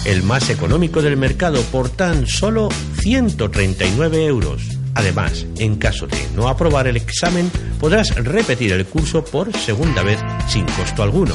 El 0.04 0.22
más 0.22 0.48
económico 0.50 1.02
del 1.02 1.16
mercado 1.16 1.60
por 1.64 1.90
tan 1.90 2.26
solo 2.26 2.68
139 3.00 4.24
euros. 4.26 4.62
Además, 4.94 5.46
en 5.58 5.76
caso 5.76 6.06
de 6.06 6.18
no 6.34 6.48
aprobar 6.48 6.86
el 6.86 6.96
examen, 6.96 7.50
podrás 7.78 8.14
repetir 8.16 8.72
el 8.72 8.86
curso 8.86 9.24
por 9.24 9.52
segunda 9.56 10.02
vez 10.02 10.18
sin 10.48 10.64
costo 10.66 11.02
alguno. 11.02 11.34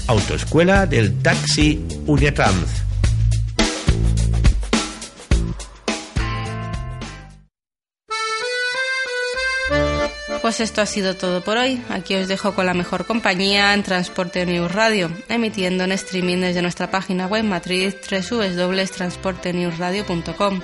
Autoescuela 0.07 0.85
del 0.87 1.21
Taxi 1.21 1.85
Uniatrans. 2.07 2.88
Pues 10.49 10.61
esto 10.61 10.81
ha 10.81 10.87
sido 10.87 11.15
todo 11.15 11.43
por 11.43 11.57
hoy. 11.57 11.79
Aquí 11.89 12.15
os 12.15 12.27
dejo 12.27 12.55
con 12.55 12.65
la 12.65 12.73
mejor 12.73 13.05
compañía 13.05 13.71
en 13.75 13.83
Transporte 13.83 14.47
News 14.47 14.71
Radio, 14.71 15.11
emitiendo 15.27 15.83
en 15.83 15.91
streaming 15.91 16.37
desde 16.37 16.63
nuestra 16.63 16.89
página 16.89 17.27
web 17.27 17.43
matriz 17.43 17.95
www.transportenewsradio.com. 18.09 20.61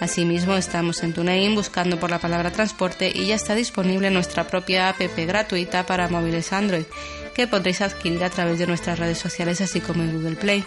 Asimismo, 0.00 0.56
estamos 0.56 1.04
en 1.04 1.12
TuneIn 1.12 1.54
buscando 1.54 2.00
por 2.00 2.10
la 2.10 2.18
palabra 2.18 2.50
transporte 2.50 3.12
y 3.14 3.26
ya 3.26 3.36
está 3.36 3.54
disponible 3.54 4.10
nuestra 4.10 4.48
propia 4.48 4.88
app 4.88 4.98
gratuita 5.16 5.86
para 5.86 6.08
móviles 6.08 6.52
Android, 6.52 6.86
que 7.34 7.46
podréis 7.46 7.82
adquirir 7.82 8.24
a 8.24 8.30
través 8.30 8.58
de 8.58 8.66
nuestras 8.66 8.98
redes 8.98 9.18
sociales 9.18 9.60
así 9.60 9.80
como 9.80 10.02
en 10.02 10.12
Google 10.12 10.34
Play. 10.34 10.64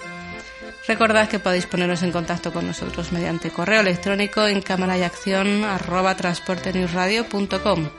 Recordad 0.88 1.30
que 1.30 1.40
podéis 1.40 1.68
poneros 1.68 2.02
en 2.04 2.12
contacto 2.12 2.52
con 2.52 2.66
nosotros 2.66 3.12
mediante 3.12 3.52
correo 3.52 3.82
electrónico 3.82 4.48
en 4.48 4.62
cámara 4.62 4.98
y 4.98 5.04
acción 5.04 5.64
arroba 5.64 6.16
transportenewsradio.com 6.18 7.90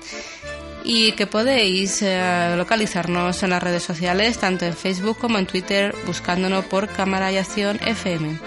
y 0.84 1.12
que 1.12 1.28
podéis 1.28 2.02
eh, 2.02 2.54
localizarnos 2.56 3.42
en 3.42 3.50
las 3.50 3.62
redes 3.62 3.84
sociales 3.84 4.38
tanto 4.38 4.64
en 4.64 4.74
Facebook 4.74 5.16
como 5.18 5.38
en 5.38 5.46
Twitter 5.46 5.94
buscándonos 6.06 6.64
por 6.64 6.88
cámara 6.88 7.30
y 7.30 7.36
acción 7.36 7.78
FM. 7.86 8.38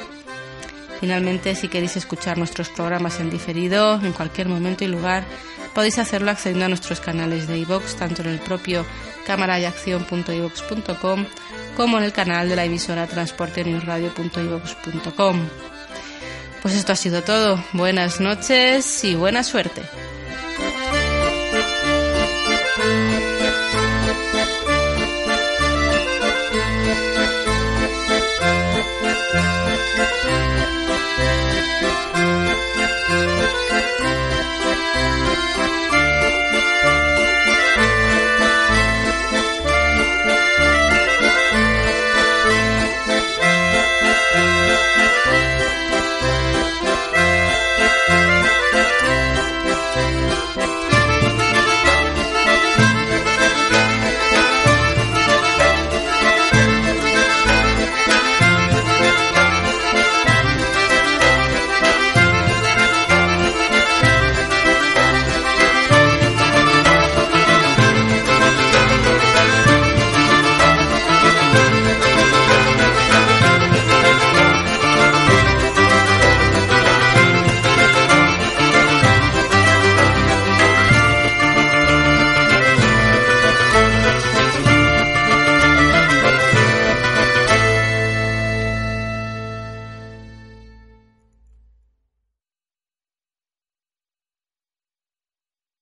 Finalmente, 0.99 1.55
si 1.55 1.67
queréis 1.67 1.95
escuchar 1.97 2.37
nuestros 2.37 2.69
programas 2.69 3.19
en 3.19 3.29
diferido 3.29 3.95
en 4.01 4.11
cualquier 4.11 4.49
momento 4.49 4.83
y 4.83 4.87
lugar, 4.87 5.25
podéis 5.73 5.97
hacerlo 5.99 6.31
accediendo 6.31 6.65
a 6.65 6.69
nuestros 6.69 6.99
canales 6.99 7.47
de 7.47 7.57
iVoox, 7.59 7.95
tanto 7.95 8.21
en 8.21 8.29
el 8.29 8.39
propio 8.39 8.85
cámarayacción.ivox.com 9.25 11.25
como 11.75 11.97
en 11.97 12.05
el 12.05 12.13
canal 12.13 12.47
de 12.47 12.55
la 12.55 12.65
emisora 12.65 13.07
transportenewsradio.ivox.com. 13.07 15.39
Pues 16.61 16.75
esto 16.75 16.93
ha 16.93 16.95
sido 16.95 17.21
todo. 17.21 17.61
Buenas 17.73 18.21
noches 18.21 19.03
y 19.03 19.15
buena 19.15 19.43
suerte. 19.43 19.81